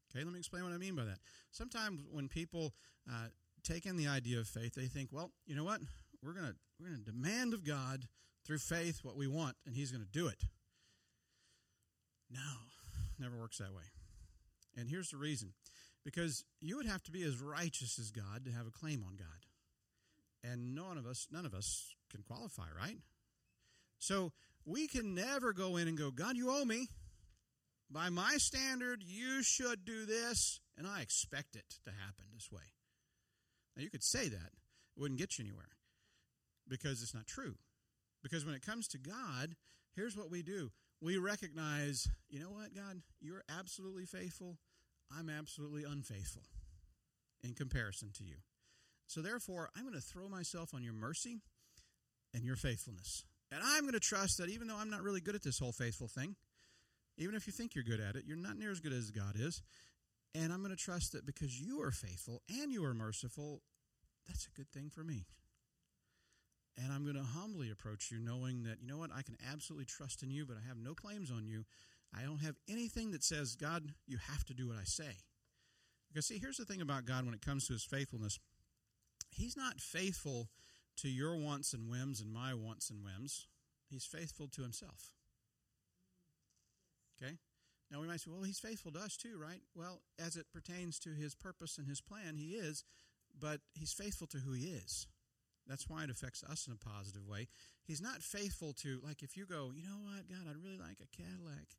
[0.09, 1.19] Okay, let me explain what I mean by that.
[1.51, 2.73] Sometimes when people
[3.07, 3.27] uh,
[3.63, 5.81] take in the idea of faith, they think, well, you know what?
[6.23, 8.07] We're going to we're going to demand of God
[8.45, 10.43] through faith what we want, and He's going to do it.
[12.31, 12.39] No,
[13.19, 13.83] never works that way.
[14.77, 15.53] And here's the reason
[16.05, 19.15] because you would have to be as righteous as God to have a claim on
[19.17, 19.27] God.
[20.43, 22.97] And none of us, none of us can qualify, right?
[23.99, 24.31] So
[24.65, 26.87] we can never go in and go, God, you owe me.
[27.91, 32.73] by my standard, you should do this, and I expect it to happen this way.
[33.75, 34.51] Now, you could say that,
[34.95, 35.71] it wouldn't get you anywhere
[36.67, 37.55] because it's not true.
[38.21, 39.55] Because when it comes to God,
[39.95, 44.57] here's what we do we recognize, you know what, God, you're absolutely faithful.
[45.17, 46.43] I'm absolutely unfaithful
[47.43, 48.35] in comparison to you.
[49.07, 51.37] So therefore, I'm going to throw myself on your mercy
[52.33, 53.23] and your faithfulness.
[53.51, 55.71] And I'm going to trust that even though I'm not really good at this whole
[55.71, 56.35] faithful thing,
[57.17, 59.35] even if you think you're good at it, you're not near as good as God
[59.35, 59.61] is.
[60.35, 63.61] And I'm going to trust that because you are faithful and you are merciful,
[64.27, 65.25] that's a good thing for me.
[66.77, 69.85] And I'm going to humbly approach you, knowing that, you know what, I can absolutely
[69.85, 71.65] trust in you, but I have no claims on you.
[72.17, 75.17] I don't have anything that says, God, you have to do what I say.
[76.07, 78.37] Because, see, here's the thing about God when it comes to his faithfulness
[79.31, 80.49] He's not faithful
[81.01, 83.47] to your wants and whims and my wants and whims,
[83.89, 85.11] He's faithful to Himself.
[87.21, 87.37] Okay?
[87.91, 89.61] Now we might say, well, He's faithful to us too, right?
[89.75, 92.83] Well, as it pertains to His purpose and His plan, He is,
[93.39, 95.07] but He's faithful to who He is.
[95.67, 97.47] That's why it affects us in a positive way.
[97.85, 100.97] He's not faithful to, like, if you go, you know what, God, I'd really like
[101.01, 101.77] a Cadillac.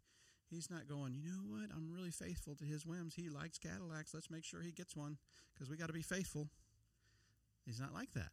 [0.48, 3.14] He's not going, you know what, I'm really faithful to his whims.
[3.14, 4.12] He likes Cadillacs.
[4.12, 5.16] Let's make sure he gets one
[5.54, 6.48] because we got to be faithful.
[7.64, 8.30] He's not like that.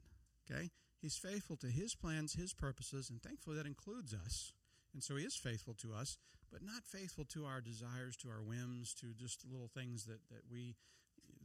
[0.50, 0.72] Okay?
[1.02, 4.54] He's faithful to his plans, his purposes, and thankfully that includes us.
[4.94, 6.18] And so he is faithful to us,
[6.52, 10.42] but not faithful to our desires, to our whims, to just little things that, that
[10.52, 10.76] we,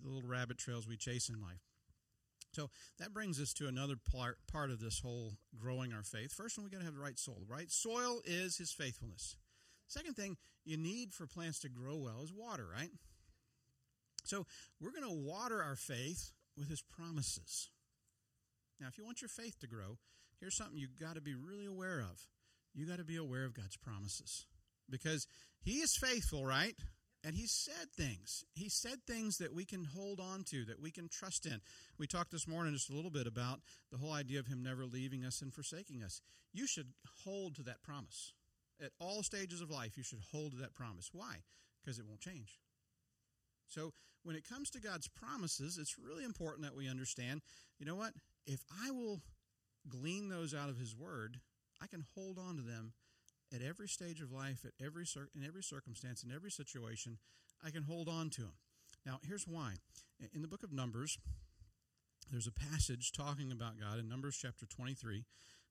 [0.03, 1.61] the little rabbit trails we chase in life.
[2.53, 6.33] So that brings us to another part, part of this whole growing our faith.
[6.33, 7.39] First one, we got to have the right soil.
[7.41, 9.37] The right soil is his faithfulness.
[9.89, 12.91] Second thing you need for plants to grow well is water, right?
[14.25, 14.47] So
[14.81, 17.71] we're going to water our faith with his promises.
[18.83, 19.97] Now, if you want your faith to grow,
[20.41, 22.27] here's something you've got to be really aware of.
[22.75, 24.45] You got to be aware of God's promises
[24.91, 25.29] because
[25.63, 26.75] He is faithful, right?
[27.23, 28.45] And He said things.
[28.55, 31.61] He said things that we can hold on to, that we can trust in.
[31.97, 33.61] We talked this morning just a little bit about
[33.93, 36.21] the whole idea of Him never leaving us and forsaking us.
[36.53, 36.89] You should
[37.25, 38.33] hold to that promise.
[38.85, 41.11] At all stages of life, you should hold to that promise.
[41.13, 41.37] Why?
[41.81, 42.59] Because it won't change.
[43.69, 43.93] So,
[44.25, 47.43] when it comes to God's promises, it's really important that we understand
[47.79, 48.13] you know what?
[48.47, 49.21] If I will
[49.89, 51.39] glean those out of His Word,
[51.81, 52.93] I can hold on to them
[53.55, 57.19] at every stage of life, at every in every circumstance, in every situation.
[57.65, 58.55] I can hold on to them.
[59.05, 59.75] Now, here's why.
[60.33, 61.19] In the book of Numbers,
[62.31, 65.25] there's a passage talking about God in Numbers chapter 23,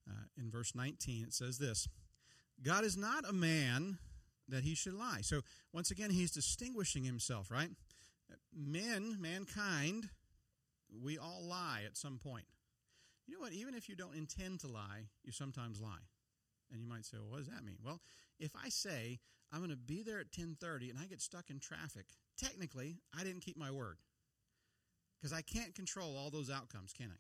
[0.09, 1.23] uh, in verse 19.
[1.23, 1.87] It says this
[2.61, 3.97] God is not a man
[4.47, 5.21] that he should lie.
[5.21, 5.41] So,
[5.73, 7.69] once again, he's distinguishing himself, right?
[8.53, 10.09] Men, mankind,
[11.01, 12.45] we all lie at some point.
[13.27, 13.53] You know what?
[13.53, 16.07] Even if you don't intend to lie, you sometimes lie.
[16.71, 17.77] And you might say, well, what does that mean?
[17.83, 17.99] Well,
[18.39, 19.19] if I say
[19.51, 22.05] I'm going to be there at 10:30 and I get stuck in traffic,
[22.37, 23.97] technically, I didn't keep my word.
[25.17, 27.19] Because I can't control all those outcomes, can I?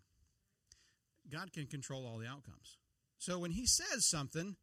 [1.29, 2.77] God can control all the outcomes.
[3.19, 4.55] So when he says something,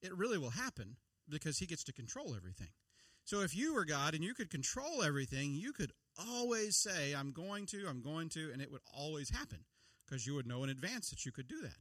[0.00, 0.96] it really will happen
[1.28, 2.70] because he gets to control everything.
[3.24, 7.32] So if you were God and you could control everything, you could always say, I'm
[7.32, 9.58] going to, I'm going to, and it would always happen
[10.06, 11.78] because you would know in advance that you could do that.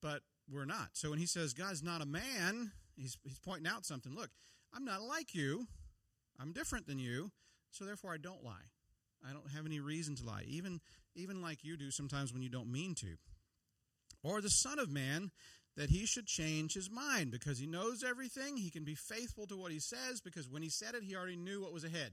[0.00, 0.90] But we're not.
[0.92, 4.14] So when he says God's not a man, he's, he's pointing out something.
[4.14, 4.30] Look,
[4.74, 5.66] I'm not like you.
[6.40, 7.30] I'm different than you.
[7.70, 8.70] So therefore, I don't lie.
[9.28, 10.80] I don't have any reason to lie, even,
[11.14, 13.16] even like you do sometimes when you don't mean to.
[14.22, 15.30] Or the Son of Man,
[15.76, 18.56] that he should change his mind because he knows everything.
[18.56, 21.36] He can be faithful to what he says because when he said it, he already
[21.36, 22.12] knew what was ahead.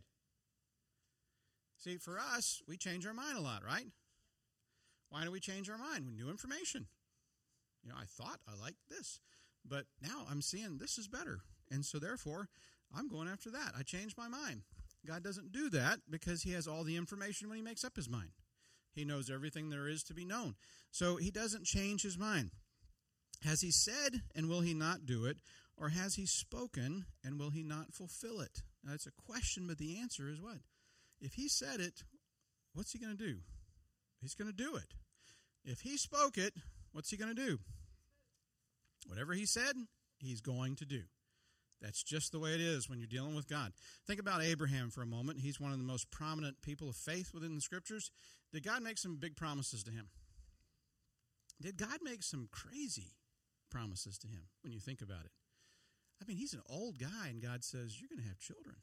[1.77, 3.87] See, for us, we change our mind a lot, right?
[5.11, 6.05] Why do we change our mind?
[6.05, 6.87] With new information.
[7.83, 9.19] You know, I thought I liked this,
[9.67, 11.41] but now I'm seeing this is better.
[11.69, 12.47] And so therefore,
[12.95, 13.73] I'm going after that.
[13.77, 14.61] I changed my mind.
[15.05, 18.09] God doesn't do that because he has all the information when he makes up his
[18.09, 18.31] mind.
[18.93, 20.55] He knows everything there is to be known.
[20.91, 22.51] So he doesn't change his mind.
[23.43, 25.37] Has he said, and will he not do it?
[25.77, 28.61] Or has he spoken, and will he not fulfill it?
[28.83, 30.59] Now, it's a question, but the answer is what?
[31.19, 32.03] If he said it,
[32.73, 33.39] what's he going to do?
[34.21, 34.93] He's going to do it.
[35.63, 36.53] If he spoke it,
[36.91, 37.59] what's he going to do?
[39.07, 39.75] Whatever he said,
[40.19, 41.01] he's going to do.
[41.81, 43.73] That's just the way it is when you're dealing with God.
[44.05, 45.39] Think about Abraham for a moment.
[45.39, 48.11] He's one of the most prominent people of faith within the scriptures.
[48.53, 50.09] Did God make some big promises to him?
[51.59, 53.15] Did God make some crazy
[53.71, 55.31] promises to him when you think about it?
[56.21, 58.75] I mean, he's an old guy, and God says, You're going to have children.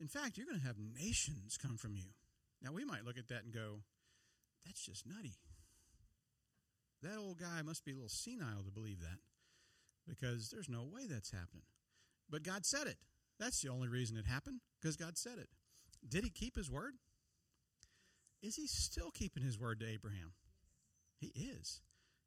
[0.00, 2.10] In fact, you're going to have nations come from you.
[2.60, 3.82] Now, we might look at that and go,
[4.64, 5.36] That's just nutty.
[7.06, 9.18] That old guy must be a little senile to believe that
[10.08, 11.62] because there's no way that's happening.
[12.28, 12.96] But God said it.
[13.38, 15.48] That's the only reason it happened, because God said it.
[16.08, 16.94] Did he keep his word?
[18.42, 20.32] Is he still keeping his word to Abraham?
[21.18, 21.80] He is.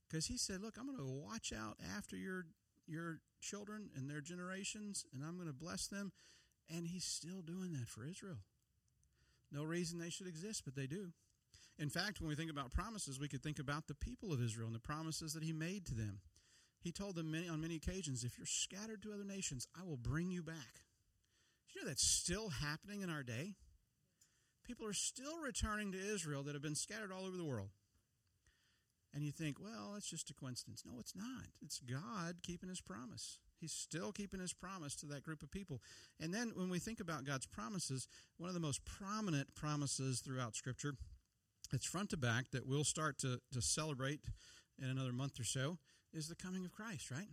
[0.08, 2.46] Because he said, Look, I'm going to watch out after your
[2.88, 6.12] your children and their generations, and I'm going to bless them.
[6.74, 8.40] And he's still doing that for Israel.
[9.52, 11.12] No reason they should exist, but they do.
[11.80, 14.68] In fact, when we think about promises, we could think about the people of Israel
[14.68, 16.20] and the promises that he made to them.
[16.82, 19.98] He told them many, on many occasions, if you're scattered to other nations, I will
[19.98, 20.84] bring you back.
[21.74, 23.56] you know that's still happening in our day?
[24.66, 27.70] People are still returning to Israel that have been scattered all over the world.
[29.14, 30.84] And you think, well, that's just a coincidence.
[30.86, 31.48] No, it's not.
[31.62, 33.40] It's God keeping his promise.
[33.60, 35.82] He's still keeping his promise to that group of people.
[36.20, 40.56] And then when we think about God's promises, one of the most prominent promises throughout
[40.56, 40.94] Scripture,
[41.74, 44.22] it's front to back that we'll start to, to celebrate
[44.82, 45.78] in another month or so,
[46.14, 47.28] is the coming of Christ, right?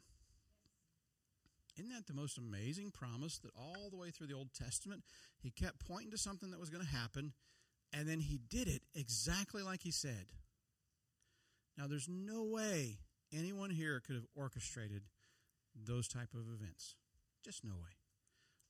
[1.78, 5.02] Isn't that the most amazing promise that all the way through the Old Testament,
[5.38, 7.32] he kept pointing to something that was going to happen,
[7.92, 10.26] and then he did it exactly like he said.
[11.76, 12.98] Now, there's no way
[13.32, 15.02] anyone here could have orchestrated
[15.74, 16.94] those type of events.
[17.44, 18.05] Just no way.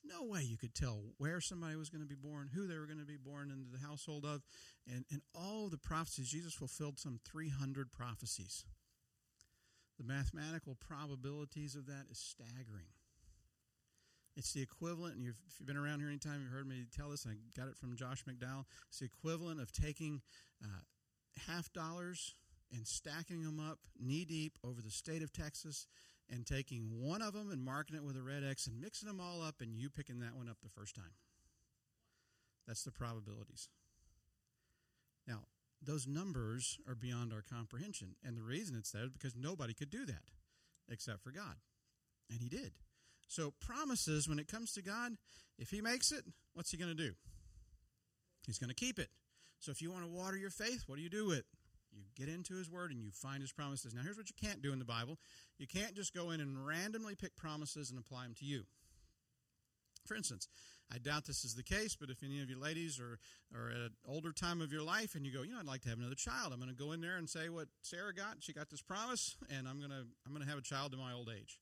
[0.09, 2.87] No way you could tell where somebody was going to be born, who they were
[2.87, 4.43] going to be born into the household of,
[4.87, 6.29] and, and all the prophecies.
[6.29, 8.65] Jesus fulfilled some 300 prophecies.
[9.99, 12.87] The mathematical probabilities of that is staggering.
[14.37, 17.09] It's the equivalent, and you've, if you've been around here anytime, you've heard me tell
[17.09, 18.67] this, I got it from Josh McDowell.
[18.89, 20.21] It's the equivalent of taking
[20.63, 20.83] uh,
[21.47, 22.35] half dollars
[22.71, 25.87] and stacking them up knee deep over the state of Texas
[26.31, 29.21] and taking one of them and marking it with a red X and mixing them
[29.21, 31.15] all up and you picking that one up the first time.
[32.67, 33.69] That's the probabilities.
[35.27, 35.45] Now,
[35.83, 38.17] those numbers are beyond our comprehension.
[38.25, 40.23] And the reason it's there is because nobody could do that
[40.91, 41.57] except for God.
[42.31, 42.73] And He did.
[43.29, 45.13] So, promises, when it comes to God,
[45.59, 47.13] if He makes it, what's He going to do?
[48.47, 49.11] He's going to keep it.
[49.59, 51.47] So, if you want to water your faith, what do you do with it?
[51.97, 53.95] You get into His Word and you find His promises.
[53.95, 55.19] Now, here's what you can't do in the Bible
[55.59, 58.65] you can't just go in and randomly pick promises and apply them to you.
[60.07, 60.49] For instance,
[60.93, 63.19] I doubt this is the case, but if any of you ladies are,
[63.55, 65.83] are at an older time of your life and you go, you know, I'd like
[65.83, 68.37] to have another child, I'm going to go in there and say what Sarah got.
[68.41, 71.01] She got this promise, and I'm going to I'm going to have a child in
[71.01, 71.59] my old age.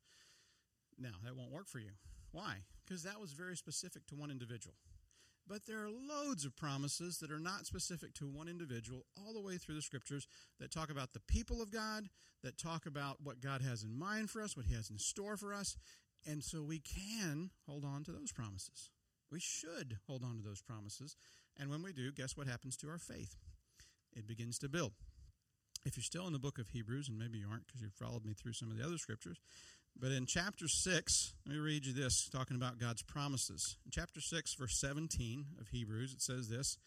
[0.99, 1.92] Now that won't work for you.
[2.33, 2.64] Why?
[2.85, 4.75] Because that was very specific to one individual.
[5.46, 9.42] But there are loads of promises that are not specific to one individual all the
[9.42, 10.26] way through the scriptures
[10.59, 12.09] that talk about the people of God,
[12.42, 15.37] that talk about what God has in mind for us, what He has in store
[15.37, 15.76] for us.
[16.26, 18.88] And so we can hold on to those promises.
[19.30, 21.16] We should hold on to those promises.
[21.59, 23.37] And when we do, guess what happens to our faith?
[24.16, 24.92] It begins to build.
[25.85, 28.24] If you're still in the book of Hebrews, and maybe you aren't because you've followed
[28.24, 29.38] me through some of the other scriptures,
[29.98, 33.76] but in chapter 6, let me read you this, talking about God's promises.
[33.85, 36.78] In chapter 6, verse 17 of Hebrews, it says this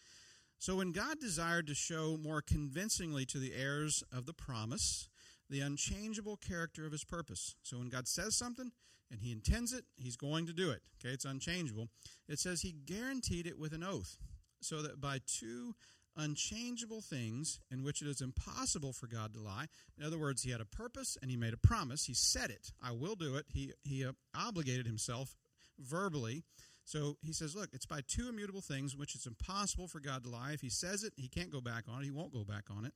[0.58, 5.08] So when God desired to show more convincingly to the heirs of the promise
[5.50, 7.56] the unchangeable character of his purpose.
[7.62, 8.70] So when God says something,
[9.10, 10.82] and he intends it, he's going to do it.
[11.00, 11.88] Okay, it's unchangeable.
[12.28, 14.18] It says he guaranteed it with an oath,
[14.60, 15.74] so that by two
[16.18, 19.66] unchangeable things in which it is impossible for God to lie.
[19.96, 22.04] In other words, he had a purpose and he made a promise.
[22.04, 22.72] He said it.
[22.82, 23.46] I will do it.
[23.48, 25.36] He he uh, obligated himself
[25.78, 26.42] verbally.
[26.84, 30.30] So he says, look, it's by two immutable things which it's impossible for God to
[30.30, 30.52] lie.
[30.52, 32.06] If he says it, he can't go back on it.
[32.06, 32.94] He won't go back on it.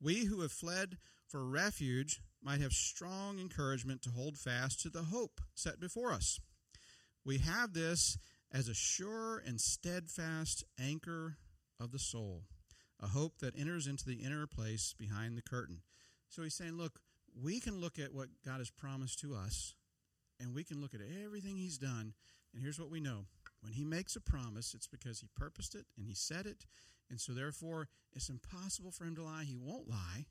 [0.00, 0.96] We who have fled
[1.28, 6.40] for refuge might have strong encouragement to hold fast to the hope set before us.
[7.24, 8.18] We have this
[8.52, 11.36] as a sure and steadfast anchor
[11.80, 12.44] of the soul,
[13.02, 15.80] a hope that enters into the inner place behind the curtain.
[16.28, 17.00] So he's saying, look,
[17.40, 19.74] we can look at what God has promised to us,
[20.40, 22.14] and we can look at everything he's done,
[22.52, 23.26] and here's what we know.
[23.60, 26.66] When he makes a promise, it's because he purposed it and he said it,
[27.10, 29.44] and so therefore it's impossible for him to lie.
[29.44, 30.26] He won't lie.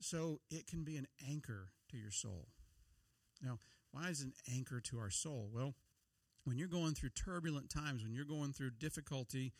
[0.00, 2.48] So it can be an anchor to your soul.
[3.42, 3.58] Now,
[3.92, 5.48] why is an anchor to our soul?
[5.52, 5.74] Well,
[6.44, 9.52] when you're going through turbulent times, when you're going through difficulty,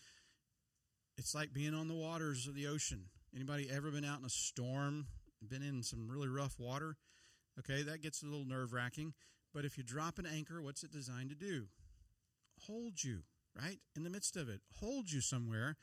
[1.17, 3.05] it's like being on the waters of the ocean.
[3.35, 5.07] Anybody ever been out in a storm,
[5.47, 6.97] been in some really rough water?
[7.59, 9.15] Okay, that gets a little nerve wracking.
[9.55, 11.67] But if you drop an anchor, what's it designed to do?
[12.67, 13.21] Hold you,
[13.55, 13.79] right?
[13.95, 15.77] In the midst of it, hold you somewhere.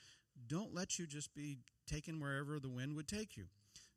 [0.48, 3.46] Don't let you just be taken wherever the wind would take you.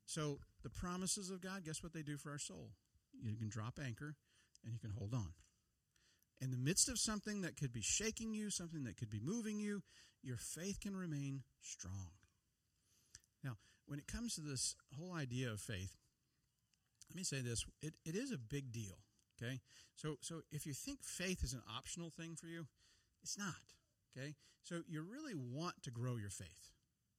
[0.07, 2.71] So the promises of God, guess what they do for our soul?
[3.23, 4.15] You can drop anchor
[4.65, 5.33] and you can hold on.
[6.41, 9.59] In the midst of something that could be shaking you, something that could be moving
[9.59, 9.83] you,
[10.23, 12.11] your faith can remain strong.
[13.43, 13.57] Now,
[13.87, 15.97] when it comes to this whole idea of faith,
[17.11, 18.99] let me say this it, it is a big deal
[19.43, 19.61] Okay?
[19.95, 22.67] So so if you think faith is an optional thing for you,
[23.23, 23.55] it's not.
[24.17, 24.35] Okay?
[24.63, 26.73] So you really want to grow your faith.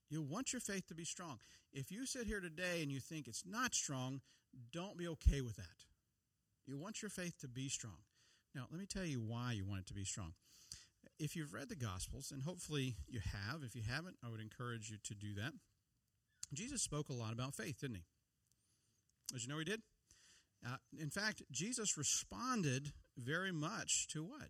[0.10, 1.40] You want your faith to be strong.
[1.74, 4.22] If you sit here today and you think it's not strong,
[4.72, 5.86] don't be okay with that.
[6.66, 8.04] You want your faith to be strong.
[8.56, 10.34] Now, let me tell you why you want it to be strong.
[11.20, 14.90] If you've read the Gospels, and hopefully you have, if you haven't, I would encourage
[14.90, 15.54] you to do that.
[16.54, 18.04] Jesus spoke a lot about faith, didn't he?
[19.34, 19.82] Did you know he did?
[20.66, 24.50] Uh, in fact, Jesus responded very much to what?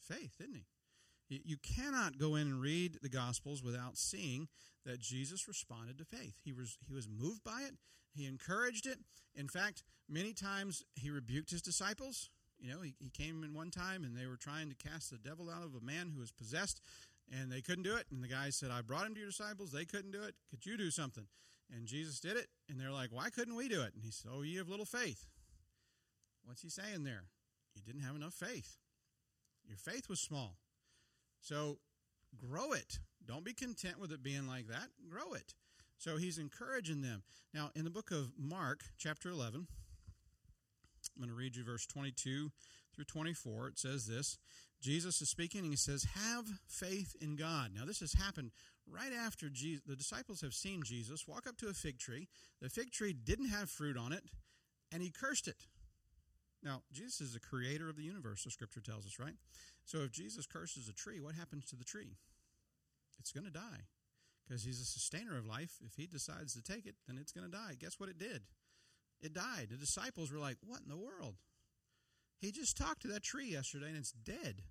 [0.00, 0.66] Faith, didn't he?
[1.28, 4.46] You cannot go in and read the Gospels without seeing
[4.84, 6.38] that Jesus responded to faith.
[6.44, 7.74] He was, he was moved by it,
[8.14, 8.98] he encouraged it.
[9.34, 12.30] In fact, many times he rebuked his disciples.
[12.58, 15.18] You know, he, he came in one time and they were trying to cast the
[15.18, 16.80] devil out of a man who was possessed,
[17.30, 18.06] and they couldn't do it.
[18.10, 19.72] And the guy said, I brought him to your disciples.
[19.72, 20.34] They couldn't do it.
[20.50, 21.26] Could you do something?
[21.74, 22.48] And Jesus did it.
[22.68, 23.92] And they're like, Why couldn't we do it?
[23.94, 25.26] And he said, Oh, ye have little faith.
[26.44, 27.24] What's he saying there?
[27.74, 28.76] You didn't have enough faith.
[29.66, 30.56] Your faith was small.
[31.40, 31.78] So
[32.36, 33.00] grow it.
[33.26, 34.88] Don't be content with it being like that.
[35.08, 35.54] Grow it.
[35.98, 37.22] So he's encouraging them.
[37.52, 39.66] Now, in the book of Mark, chapter 11,
[41.16, 42.50] I'm going to read you verse 22
[42.94, 43.68] through 24.
[43.68, 44.38] It says this
[44.80, 47.70] Jesus is speaking and he says, Have faith in God.
[47.74, 48.50] Now, this has happened
[48.90, 52.28] right after Jesus, the disciples have seen Jesus walk up to a fig tree.
[52.60, 54.24] The fig tree didn't have fruit on it,
[54.92, 55.66] and he cursed it.
[56.62, 59.34] Now, Jesus is the creator of the universe, the scripture tells us, right?
[59.84, 62.16] So if Jesus curses a tree, what happens to the tree?
[63.18, 63.86] It's going to die
[64.46, 65.78] because he's a sustainer of life.
[65.84, 67.76] If he decides to take it, then it's going to die.
[67.78, 68.42] Guess what it did?
[69.20, 69.68] It died.
[69.70, 71.36] The disciples were like, What in the world?
[72.38, 74.62] He just talked to that tree yesterday and it's dead.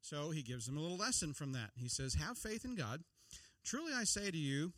[0.00, 1.70] So he gives them a little lesson from that.
[1.76, 3.02] He says, Have faith in God.
[3.64, 4.72] Truly I say to you,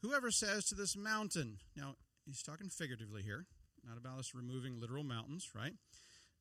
[0.00, 3.46] whoever says to this mountain, now he's talking figuratively here,
[3.86, 5.74] not about us removing literal mountains, right?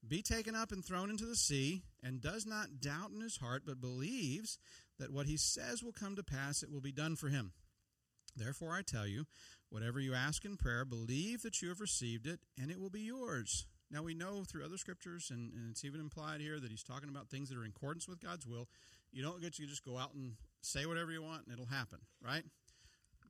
[0.08, 3.64] Be taken up and thrown into the sea, and does not doubt in his heart,
[3.66, 4.58] but believes
[4.98, 7.52] that what he says will come to pass, it will be done for him.
[8.36, 9.26] Therefore I tell you,
[9.72, 13.02] whatever you ask in prayer, believe that you have received it, and it will be
[13.02, 13.66] yours.
[13.90, 17.10] Now we know through other scriptures, and, and it's even implied here that he's talking
[17.10, 18.68] about things that are in accordance with God's will.
[19.12, 22.00] You don't get to just go out and say whatever you want and it'll happen,
[22.24, 22.44] right?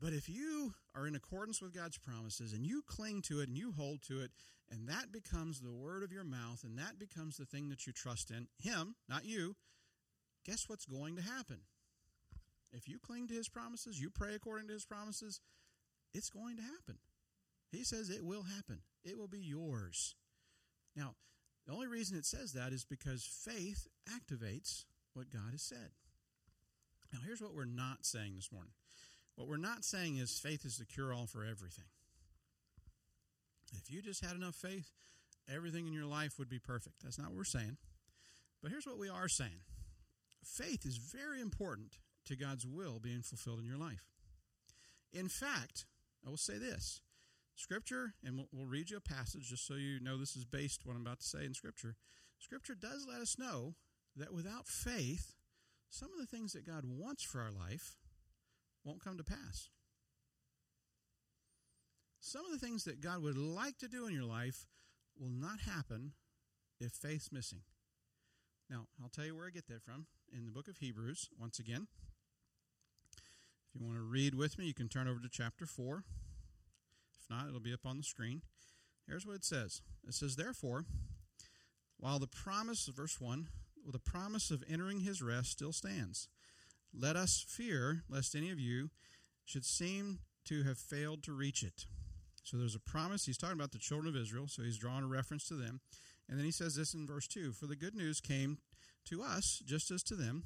[0.01, 3.57] But if you are in accordance with God's promises and you cling to it and
[3.57, 4.31] you hold to it,
[4.71, 7.93] and that becomes the word of your mouth and that becomes the thing that you
[7.93, 9.55] trust in, Him, not you,
[10.43, 11.59] guess what's going to happen?
[12.73, 15.39] If you cling to His promises, you pray according to His promises,
[16.13, 16.97] it's going to happen.
[17.71, 20.15] He says it will happen, it will be yours.
[20.95, 21.15] Now,
[21.65, 25.91] the only reason it says that is because faith activates what God has said.
[27.13, 28.71] Now, here's what we're not saying this morning.
[29.35, 31.85] What we're not saying is faith is the cure all for everything.
[33.73, 34.91] If you just had enough faith,
[35.53, 37.03] everything in your life would be perfect.
[37.03, 37.77] That's not what we're saying.
[38.61, 39.61] But here's what we are saying
[40.43, 44.03] faith is very important to God's will being fulfilled in your life.
[45.13, 45.85] In fact,
[46.25, 47.01] I will say this
[47.55, 50.85] Scripture, and we'll, we'll, read you a passage just so you know this is based
[50.85, 51.95] what I'm about to say in Scripture.
[52.39, 53.75] Scripture does let us know
[54.15, 55.35] that without faith,
[55.89, 57.97] some of the things that God wants for our life
[58.83, 59.69] won't come to pass.
[62.19, 64.67] Some of the things that God would like to do in your life
[65.19, 66.13] will not happen
[66.79, 67.61] if faith's missing.
[68.69, 70.05] Now, I'll tell you where I get that from
[70.35, 71.87] in the book of Hebrews, once again.
[73.73, 76.03] If you want to read with me, you can turn over to chapter 4.
[77.13, 78.41] If not, it'll be up on the screen.
[79.07, 80.85] Here's what it says It says, Therefore,
[81.97, 83.47] while the promise, verse 1,
[83.83, 86.27] well, the promise of entering his rest still stands.
[86.93, 88.89] Let us fear lest any of you
[89.45, 91.85] should seem to have failed to reach it.
[92.43, 93.25] So there's a promise.
[93.25, 95.79] He's talking about the children of Israel, so he's drawing a reference to them.
[96.27, 98.57] And then he says this in verse 2 For the good news came
[99.05, 100.43] to us just as to them,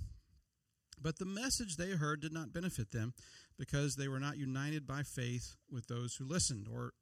[1.01, 3.13] but the message they heard did not benefit them
[3.57, 6.67] because they were not united by faith with those who listened.
[6.71, 6.93] Or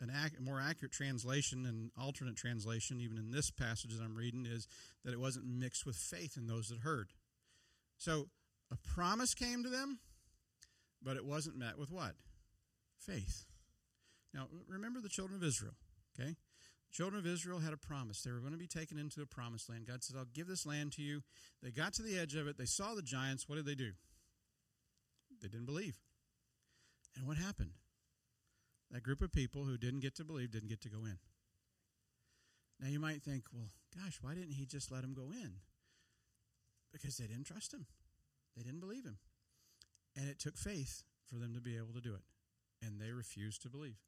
[0.00, 4.46] an ac- more accurate translation and alternate translation, even in this passage that I'm reading,
[4.46, 4.66] is
[5.04, 7.10] that it wasn't mixed with faith in those that heard.
[7.98, 8.28] So
[8.70, 10.00] a promise came to them,
[11.02, 12.14] but it wasn't met with what?
[12.98, 13.44] Faith.
[14.34, 15.74] Now, remember the children of Israel,
[16.18, 16.36] okay?
[16.90, 18.22] The children of Israel had a promise.
[18.22, 19.86] They were going to be taken into a promised land.
[19.86, 21.22] God said, I'll give this land to you.
[21.62, 22.58] They got to the edge of it.
[22.58, 23.48] They saw the giants.
[23.48, 23.92] What did they do?
[25.40, 25.98] They didn't believe.
[27.16, 27.72] And what happened?
[28.90, 31.18] That group of people who didn't get to believe didn't get to go in.
[32.80, 33.70] Now you might think, well,
[34.02, 35.52] gosh, why didn't he just let them go in?
[36.92, 37.86] Because they didn't trust him.
[38.56, 39.18] They didn't believe him.
[40.16, 42.22] And it took faith for them to be able to do it.
[42.84, 43.98] And they refused to believe.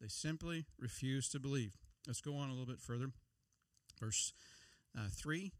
[0.00, 1.76] They simply refused to believe.
[2.06, 3.10] Let's go on a little bit further.
[4.00, 4.32] Verse
[4.96, 5.52] uh, 3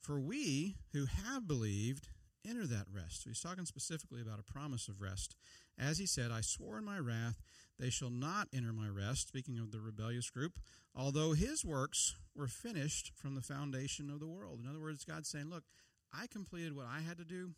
[0.00, 2.08] For we who have believed
[2.48, 3.22] enter that rest.
[3.22, 5.36] So he's talking specifically about a promise of rest.
[5.78, 7.40] As he said, I swore in my wrath,
[7.78, 10.52] they shall not enter my rest, speaking of the rebellious group,
[10.94, 14.60] although his works were finished from the foundation of the world.
[14.62, 15.64] In other words, God's saying, Look,
[16.12, 17.50] I completed what I had to do.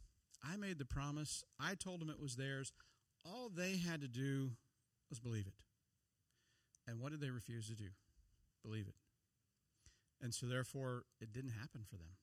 [0.45, 1.45] I made the promise.
[1.59, 2.73] I told them it was theirs.
[3.25, 4.51] All they had to do
[5.09, 5.55] was believe it.
[6.87, 7.91] And what did they refuse to do?
[8.63, 8.95] Believe it.
[10.23, 12.17] And so, therefore, it didn't happen for them.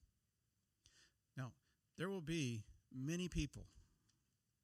[1.36, 1.52] Now,
[1.96, 2.62] there will be
[2.94, 3.66] many people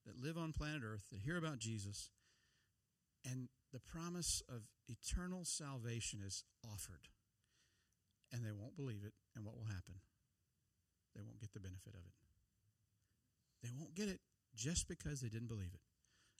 [0.06, 2.10] that live on planet Earth that hear about Jesus,
[3.24, 7.08] and the promise of eternal salvation is offered,
[8.32, 9.14] and they won't believe it.
[9.34, 9.94] And what will happen?
[11.16, 12.14] They won't get the benefit of it.
[13.62, 14.20] They won't get it
[14.54, 15.80] just because they didn't believe it.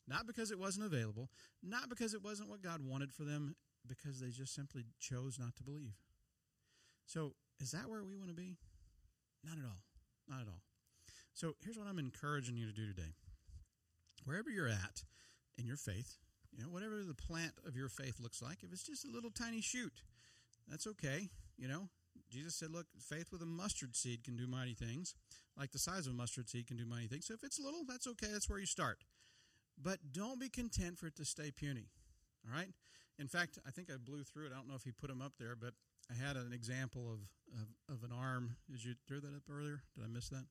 [0.06, 1.30] Not because it wasn't available,
[1.62, 3.56] not because it wasn't what God wanted for them,
[3.86, 5.94] because they just simply chose not to believe.
[7.06, 8.56] So, is that where we want to be?
[9.44, 9.82] Not at all.
[10.28, 10.62] Not at all.
[11.34, 13.14] So, here's what I'm encouraging you to do today.
[14.24, 15.02] Wherever you're at
[15.58, 16.16] in your faith,
[16.56, 19.30] you know, whatever the plant of your faith looks like, if it's just a little
[19.30, 19.92] tiny shoot,
[20.68, 21.28] that's okay.
[21.58, 21.88] You know,
[22.30, 25.14] Jesus said, look, faith with a mustard seed can do mighty things,
[25.58, 27.26] like the size of a mustard seed can do mighty things.
[27.26, 28.28] So if it's little, that's okay.
[28.32, 28.98] That's where you start.
[29.80, 31.88] But don't be content for it to stay puny.
[32.46, 32.68] All right?
[33.18, 34.52] In fact, I think I blew through it.
[34.52, 35.74] I don't know if he put them up there, but
[36.10, 37.20] I had an example of,
[37.60, 38.56] of, of an arm.
[38.70, 39.82] Did you throw that up earlier?
[39.96, 40.44] Did I miss that?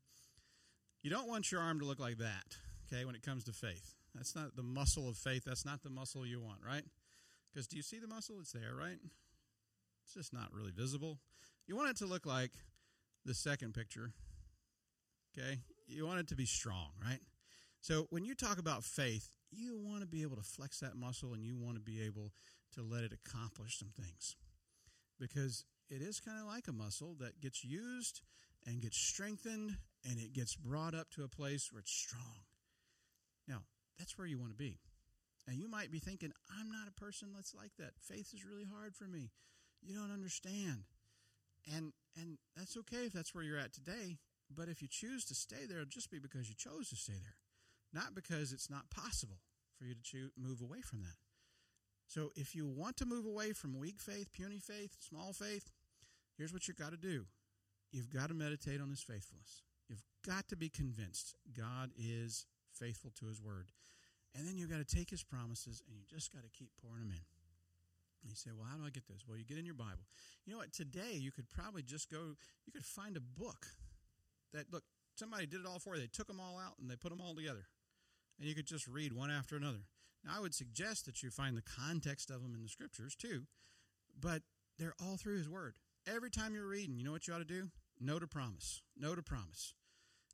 [1.02, 2.56] You don't want your arm to look like that,
[2.88, 3.96] okay, when it comes to faith.
[4.16, 5.44] That's not the muscle of faith.
[5.46, 6.84] That's not the muscle you want, right?
[7.52, 8.38] Because do you see the muscle?
[8.40, 8.98] It's there, right?
[10.06, 11.20] It's just not really visible.
[11.68, 12.52] You want it to look like
[13.26, 14.12] the second picture.
[15.38, 15.60] Okay?
[15.88, 17.20] You want it to be strong, right?
[17.84, 21.34] So when you talk about faith, you want to be able to flex that muscle
[21.34, 22.32] and you want to be able
[22.76, 24.38] to let it accomplish some things.
[25.20, 28.22] Because it is kind of like a muscle that gets used
[28.66, 29.76] and gets strengthened
[30.10, 32.48] and it gets brought up to a place where it's strong.
[33.50, 33.64] Now,
[34.00, 34.80] that's where you want to be.
[35.46, 38.00] And you might be thinking, I'm not a person that's like that.
[38.00, 39.32] Faith is really hard for me.
[39.82, 40.86] You don't understand.
[41.76, 44.20] And and that's okay if that's where you're at today,
[44.50, 47.20] but if you choose to stay there, it'll just be because you chose to stay
[47.22, 47.36] there,
[47.94, 49.38] not because it's not possible
[49.78, 51.18] for you to choose, move away from that.
[52.08, 55.72] So if you want to move away from weak faith, puny faith, small faith,
[56.38, 57.26] here's what you've got to do.
[57.92, 59.64] You've got to meditate on his faithfulness.
[59.88, 63.72] You've got to be convinced God is faithful to his word.
[64.36, 67.02] And then you've got to take his promises and you just got to keep pouring
[67.02, 67.24] them in.
[68.24, 69.26] And you say, well, how do I get this?
[69.28, 70.08] Well, you get in your Bible.
[70.46, 70.72] You know what?
[70.72, 72.36] Today, you could probably just go,
[72.66, 73.68] you could find a book
[74.54, 74.84] that, look,
[75.16, 76.02] somebody did it all for you.
[76.02, 77.68] They took them all out and they put them all together.
[78.40, 79.86] And you could just read one after another.
[80.26, 83.44] Now, I would suggest that you find the context of them in the scriptures too,
[84.20, 84.42] but
[84.80, 85.76] they're all through His Word.
[86.08, 87.70] Every time you're reading, you know what you ought to do?
[88.00, 88.82] Note a promise.
[88.98, 89.74] Note a promise.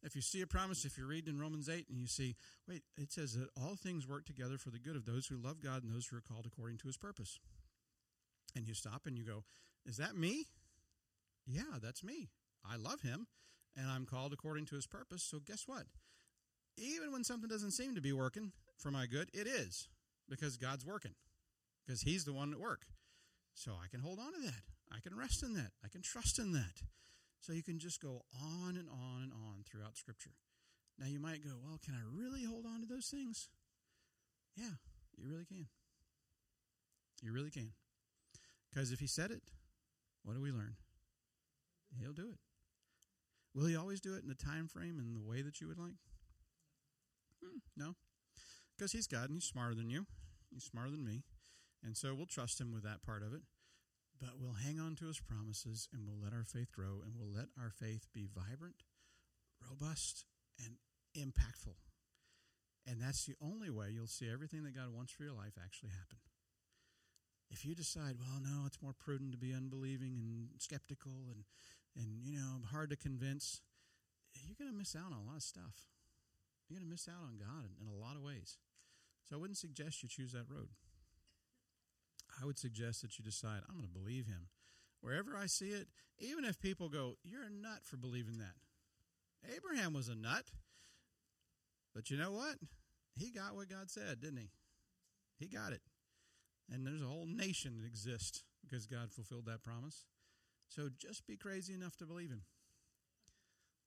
[0.01, 2.35] If you see a promise, if you're reading in Romans 8 and you see,
[2.67, 5.61] wait, it says that all things work together for the good of those who love
[5.61, 7.37] God and those who are called according to His purpose
[8.55, 9.43] and you stop and you go,
[9.85, 10.45] Is that me?
[11.45, 12.29] Yeah, that's me.
[12.69, 13.27] I love him
[13.75, 15.23] and I'm called according to his purpose.
[15.23, 15.85] So guess what?
[16.79, 19.87] Even when something doesn't seem to be working for my good, it is
[20.29, 21.15] because God's working,
[21.85, 22.85] because he's the one at work.
[23.53, 24.63] So I can hold on to that.
[24.91, 25.71] I can rest in that.
[25.83, 26.81] I can trust in that.
[27.41, 30.31] So you can just go on and on and on throughout Scripture.
[30.97, 33.49] Now you might go, well, can I really hold on to those things?
[34.55, 34.75] Yeah,
[35.17, 35.67] you really can.
[37.21, 37.71] You really can.
[38.69, 39.41] Because if he said it,
[40.23, 40.75] what do we learn?
[41.99, 42.39] He'll do it.
[43.55, 45.79] Will he always do it in the time frame and the way that you would
[45.79, 45.95] like?
[47.43, 47.95] Hmm, no.
[48.77, 50.05] Because he's God and he's smarter than you.
[50.51, 51.23] He's smarter than me.
[51.83, 53.41] And so we'll trust him with that part of it.
[54.19, 57.31] But we'll hang on to his promises and we'll let our faith grow and we'll
[57.33, 58.83] let our faith be vibrant,
[59.63, 60.25] robust,
[60.59, 60.75] and
[61.15, 61.75] impactful.
[62.85, 65.91] And that's the only way you'll see everything that God wants for your life actually
[65.91, 66.17] happen.
[67.51, 71.43] If you decide, well, no, it's more prudent to be unbelieving and skeptical and,
[71.95, 73.61] and you know, hard to convince,
[74.33, 75.87] you're going to miss out on a lot of stuff.
[76.69, 78.57] You're going to miss out on God in, in a lot of ways.
[79.27, 80.69] So I wouldn't suggest you choose that road.
[82.41, 84.47] I would suggest that you decide, I'm going to believe him.
[85.01, 85.87] Wherever I see it,
[86.19, 88.55] even if people go, You're a nut for believing that.
[89.55, 90.45] Abraham was a nut.
[91.95, 92.55] But you know what?
[93.15, 94.49] He got what God said, didn't he?
[95.37, 95.81] He got it.
[96.71, 100.05] And there's a whole nation that exists because God fulfilled that promise.
[100.67, 102.43] So just be crazy enough to believe Him.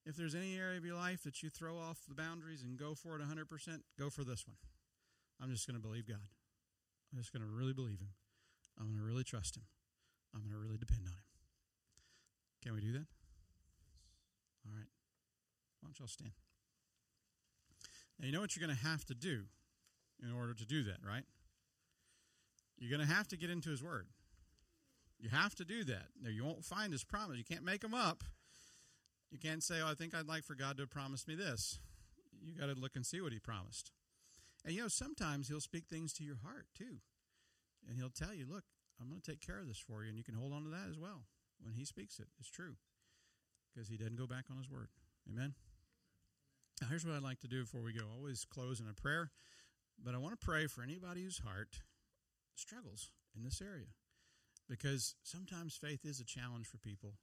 [0.04, 2.94] If there's any area of your life that you throw off the boundaries and go
[2.94, 3.46] for it 100%,
[3.98, 4.56] go for this one.
[5.40, 6.26] I'm just going to believe God.
[7.12, 8.10] I'm just going to really believe Him.
[8.78, 9.64] I'm going to really trust Him.
[10.34, 11.24] I'm going to really depend on Him.
[12.62, 13.06] Can we do that?
[14.66, 14.90] All right.
[15.80, 16.32] Why don't y'all stand?
[18.18, 19.42] Now, you know what you're going to have to do
[20.22, 21.24] in order to do that, right?
[22.78, 24.06] You're going to have to get into His Word.
[25.18, 26.06] You have to do that.
[26.20, 27.38] Now, you won't find His promise.
[27.38, 28.24] You can't make them up.
[29.32, 31.80] You can't say, oh, I think I'd like for God to promise me this.
[32.44, 33.90] You got to look and see what He promised.
[34.64, 37.00] And you know, sometimes He'll speak things to your heart too.
[37.88, 38.64] And He'll tell you, look,
[39.00, 40.10] I'm going to take care of this for you.
[40.10, 41.24] And you can hold on to that as well.
[41.62, 42.74] When He speaks it, it's true.
[43.72, 44.88] Because He doesn't go back on His word.
[45.26, 45.54] Amen.
[46.82, 48.04] Now, here's what I'd like to do before we go.
[48.14, 49.30] always close in a prayer,
[50.02, 51.80] but I want to pray for anybody whose heart
[52.54, 53.86] struggles in this area.
[54.68, 57.14] Because sometimes faith is a challenge for people.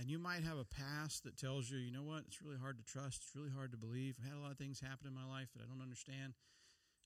[0.00, 2.78] And you might have a past that tells you, you know what, it's really hard
[2.78, 4.16] to trust, it's really hard to believe.
[4.16, 6.32] I've had a lot of things happen in my life that I don't understand.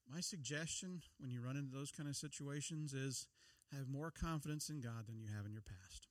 [0.06, 3.26] My suggestion when you run into those kind of situations is
[3.74, 6.06] have more confidence in God than you have in your past.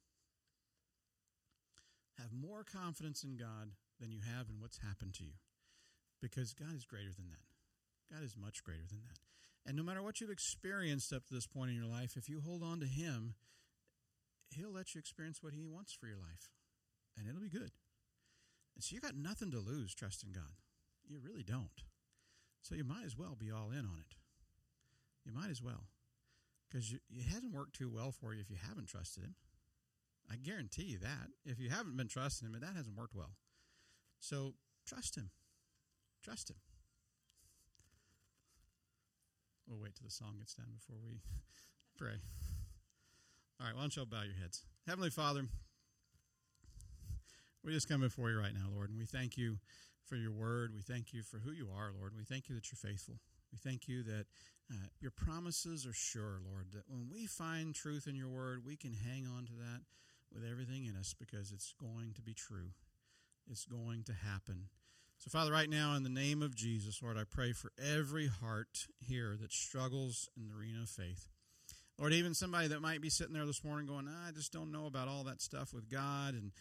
[2.20, 3.72] Have more confidence in God
[4.02, 5.40] than you have in what's happened to you.
[6.22, 7.48] Because God is greater than that.
[8.12, 9.24] God is much greater than that.
[9.66, 12.42] And no matter what you've experienced up to this point in your life, if you
[12.42, 13.36] hold on to Him,
[14.52, 16.52] He'll let you experience what He wants for your life.
[17.18, 17.72] And it'll be good.
[18.76, 20.58] And so you got nothing to lose trusting God.
[21.08, 21.84] You really don't.
[22.62, 24.16] So you might as well be all in on it.
[25.26, 25.88] You might as well.
[26.68, 27.02] Because it
[27.32, 29.36] hasn't worked too well for you if you haven't trusted Him.
[30.32, 31.30] I guarantee you that.
[31.46, 33.36] If you haven't been trusting Him, that hasn't worked well.
[34.20, 34.54] So
[34.88, 35.30] trust Him.
[36.24, 36.56] Trust Him.
[39.68, 41.20] We'll wait till the song gets done before we
[41.98, 42.20] pray.
[43.60, 44.64] All right, why don't you all bow your heads?
[44.88, 45.46] Heavenly Father,
[47.64, 49.58] we just come before you right now, Lord, and we thank you
[50.06, 50.74] for your word.
[50.76, 52.14] We thank you for who you are, Lord.
[52.16, 53.16] We thank you that you're faithful.
[53.52, 54.26] We thank you that
[54.72, 58.76] uh, your promises are sure, Lord, that when we find truth in your word, we
[58.76, 59.82] can hang on to that
[60.34, 62.72] with everything in us because it's going to be true.
[63.50, 64.68] It's going to happen.
[65.20, 68.88] So, Father, right now, in the name of Jesus, Lord, I pray for every heart
[69.00, 71.28] here that struggles in the arena of faith.
[72.00, 74.88] Lord, even somebody that might be sitting there this morning going, I just don't know
[74.88, 76.34] about all that stuff with God.
[76.34, 76.52] And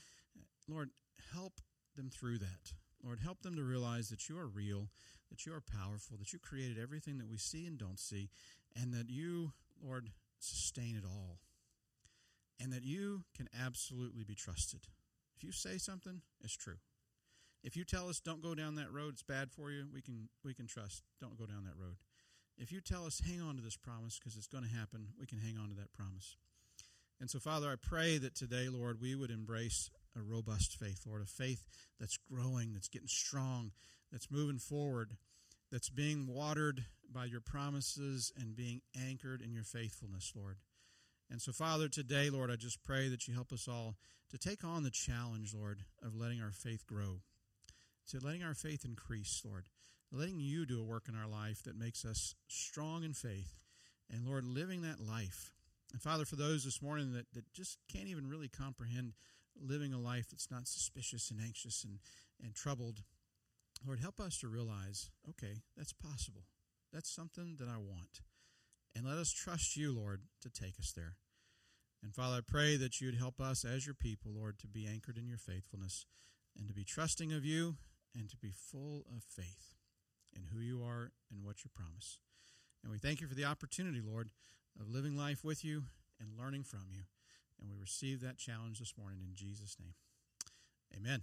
[0.69, 0.91] Lord,
[1.35, 1.61] help
[1.97, 2.73] them through that.
[3.05, 4.89] Lord, help them to realize that you are real,
[5.31, 8.31] that you are powerful, that you created everything that we see and don't see,
[8.77, 9.53] and that you,
[9.83, 11.39] Lord, sustain it all.
[12.61, 14.83] And that you can absolutely be trusted.
[15.37, 16.79] If you say something, it's true.
[17.65, 20.29] If you tell us don't go down that road, it's bad for you, we can
[20.45, 21.03] we can trust.
[21.21, 21.97] Don't go down that road.
[22.59, 25.27] If you tell us hang on to this promise because it's going to happen, we
[25.27, 26.37] can hang on to that promise.
[27.21, 31.23] And so Father, I pray that today, Lord, we would embrace a robust faith, Lord,
[31.23, 31.65] a faith
[31.99, 33.73] that's growing, that's getting strong,
[34.11, 35.17] that's moving forward,
[35.71, 40.59] that's being watered by your promises and being anchored in your faithfulness, Lord.
[41.31, 43.97] And so, Father, today, Lord, I just pray that you help us all
[44.31, 47.21] to take on the challenge, Lord, of letting our faith grow,
[48.09, 49.69] to letting our faith increase, Lord,
[50.11, 53.61] letting you do a work in our life that makes us strong in faith,
[54.11, 55.53] and Lord, living that life.
[55.93, 59.15] And Father, for those this morning that, that just can't even really comprehend
[59.61, 61.99] living a life that's not suspicious and anxious and,
[62.43, 63.03] and troubled.
[63.87, 66.45] Lord, help us to realize, okay, that's possible.
[66.93, 68.21] That's something that I want.
[68.95, 71.17] And let us trust you, Lord, to take us there.
[72.03, 75.17] And Father, I pray that you'd help us as your people, Lord, to be anchored
[75.17, 76.07] in your faithfulness
[76.59, 77.77] and to be trusting of you
[78.15, 79.75] and to be full of faith
[80.35, 82.19] in who you are and what you promise.
[82.83, 84.31] And we thank you for the opportunity, Lord,
[84.81, 85.85] of living life with you
[86.21, 87.03] and learning from you.
[87.63, 89.95] And we receive that challenge this morning in Jesus' name.
[90.97, 91.23] Amen.